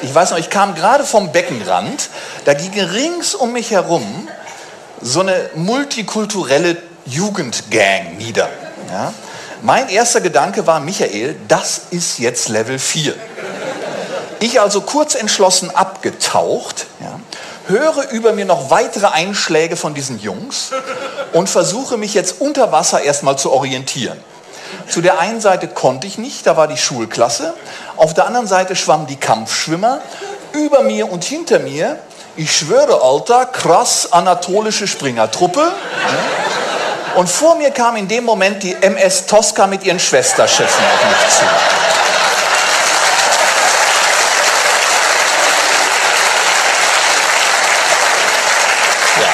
Ich 0.00 0.14
weiß 0.14 0.30
noch, 0.30 0.38
ich 0.38 0.48
kam 0.48 0.74
gerade 0.74 1.04
vom 1.04 1.32
Beckenrand, 1.32 2.08
da 2.46 2.54
ging 2.54 2.80
rings 2.80 3.34
um 3.34 3.52
mich 3.52 3.72
herum 3.72 4.26
so 5.02 5.20
eine 5.20 5.50
multikulturelle 5.54 6.78
Jugendgang 7.04 8.16
nieder. 8.16 8.48
Ja? 8.90 9.12
Mein 9.66 9.88
erster 9.88 10.20
Gedanke 10.20 10.68
war, 10.68 10.78
Michael, 10.78 11.34
das 11.48 11.80
ist 11.90 12.20
jetzt 12.20 12.48
Level 12.48 12.78
4. 12.78 13.16
Ich 14.38 14.60
also 14.60 14.80
kurz 14.80 15.16
entschlossen 15.16 15.74
abgetaucht, 15.74 16.86
ja, 17.00 17.18
höre 17.66 18.12
über 18.12 18.32
mir 18.32 18.44
noch 18.44 18.70
weitere 18.70 19.06
Einschläge 19.06 19.74
von 19.74 19.92
diesen 19.92 20.20
Jungs 20.20 20.70
und 21.32 21.48
versuche 21.48 21.96
mich 21.96 22.14
jetzt 22.14 22.40
unter 22.40 22.70
Wasser 22.70 23.02
erstmal 23.02 23.38
zu 23.38 23.50
orientieren. 23.50 24.20
Zu 24.88 25.00
der 25.00 25.18
einen 25.18 25.40
Seite 25.40 25.66
konnte 25.66 26.06
ich 26.06 26.16
nicht, 26.16 26.46
da 26.46 26.56
war 26.56 26.68
die 26.68 26.76
Schulklasse. 26.76 27.52
Auf 27.96 28.14
der 28.14 28.28
anderen 28.28 28.46
Seite 28.46 28.76
schwammen 28.76 29.08
die 29.08 29.16
Kampfschwimmer. 29.16 30.00
Über 30.52 30.84
mir 30.84 31.10
und 31.10 31.24
hinter 31.24 31.58
mir, 31.58 31.98
ich 32.36 32.56
schwöre, 32.56 33.02
Alter, 33.02 33.46
krass 33.46 34.12
anatolische 34.12 34.86
Springertruppe. 34.86 35.58
Ja. 35.58 36.55
Und 37.16 37.30
vor 37.30 37.54
mir 37.54 37.70
kam 37.70 37.96
in 37.96 38.08
dem 38.08 38.24
Moment 38.24 38.62
die 38.62 38.74
MS 38.74 39.24
Tosca 39.24 39.66
mit 39.66 39.82
ihren 39.84 39.98
Schwesterschiffen 39.98 40.84
auf 40.84 41.04
mich 41.08 41.34
zu. 41.34 41.44
Ja. 49.18 49.28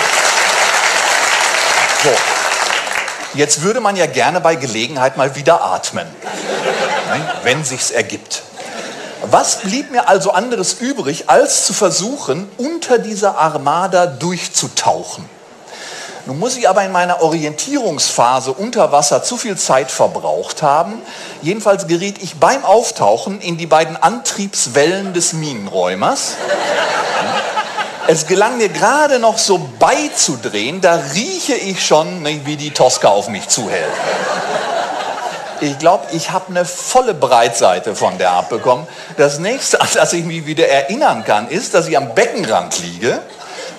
So. 2.05 2.11
Jetzt 3.35 3.63
würde 3.63 3.81
man 3.81 3.97
ja 3.97 4.07
gerne 4.07 4.41
bei 4.41 4.55
Gelegenheit 4.55 5.17
mal 5.17 5.35
wieder 5.35 5.65
atmen, 5.65 6.07
ne, 6.07 7.35
wenn 7.43 7.65
sich's 7.65 7.91
ergibt. 7.91 8.43
Was 9.23 9.61
blieb 9.61 9.91
mir 9.91 10.09
also 10.09 10.31
anderes 10.31 10.75
übrig, 10.75 11.29
als 11.29 11.67
zu 11.67 11.73
versuchen, 11.73 12.49
unter 12.59 12.99
dieser 12.99 13.39
Armada 13.39 14.07
durchzutauchen? 14.07 15.29
Nun 16.25 16.39
muss 16.39 16.57
ich 16.57 16.69
aber 16.69 16.85
in 16.85 16.93
meiner 16.93 17.21
Orientierungsphase 17.21 18.53
unter 18.53 18.93
Wasser 18.93 19.25
zu 19.25 19.37
viel 19.37 19.57
Zeit 19.57 19.91
verbraucht 19.91 20.63
haben. 20.63 21.03
Jedenfalls 21.43 21.89
geriet 21.89 22.23
ich 22.23 22.37
beim 22.37 22.65
Auftauchen 22.65 23.41
in 23.41 23.59
die 23.59 23.67
beiden 23.67 23.97
Antriebswellen 23.97 25.15
des 25.15 25.33
Minenräumers. 25.33 26.37
Es 28.07 28.27
gelang 28.27 28.59
mir 28.59 28.69
gerade 28.69 29.19
noch 29.19 29.39
so 29.39 29.59
beizudrehen, 29.79 30.81
da 30.81 31.01
rieche 31.15 31.55
ich 31.55 31.85
schon, 31.85 32.23
ne, 32.23 32.41
wie 32.45 32.57
die 32.57 32.71
Tosca 32.71 33.09
auf 33.09 33.29
mich 33.29 33.49
zuhält. 33.49 33.93
Ich 35.61 35.79
glaube, 35.79 36.07
ich 36.13 36.31
habe 36.31 36.47
eine 36.49 36.65
volle 36.65 37.15
Breitseite 37.15 37.95
von 37.95 38.19
der 38.19 38.33
abbekommen. 38.33 38.87
Das 39.17 39.39
nächste, 39.39 39.81
an 39.81 39.89
das 39.95 40.13
ich 40.13 40.25
mich 40.25 40.47
wieder 40.47 40.69
erinnern 40.69 41.25
kann, 41.25 41.49
ist, 41.49 41.75
dass 41.75 41.87
ich 41.87 41.97
am 41.97 42.15
Beckenrand 42.15 42.81
liege 42.81 43.21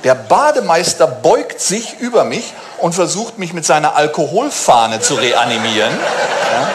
der 0.03 0.15
Bademeister 0.15 1.07
beugt 1.07 1.61
sich 1.61 1.99
über 1.99 2.23
mich 2.23 2.53
und 2.79 2.93
versucht 2.93 3.37
mich 3.37 3.53
mit 3.53 3.65
seiner 3.65 3.95
Alkoholfahne 3.95 4.99
zu 4.99 5.15
reanimieren. 5.15 5.91
Ja. 5.91 6.69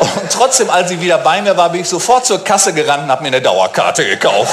Und 0.00 0.30
trotzdem, 0.32 0.70
als 0.70 0.88
sie 0.88 1.00
wieder 1.00 1.18
bei 1.18 1.40
mir 1.40 1.56
war, 1.56 1.70
bin 1.70 1.80
ich 1.82 1.88
sofort 1.88 2.26
zur 2.26 2.42
Kasse 2.42 2.72
gerannt 2.72 3.04
und 3.04 3.10
habe 3.10 3.22
mir 3.22 3.28
eine 3.28 3.40
Dauerkarte 3.40 4.04
gekauft. 4.04 4.52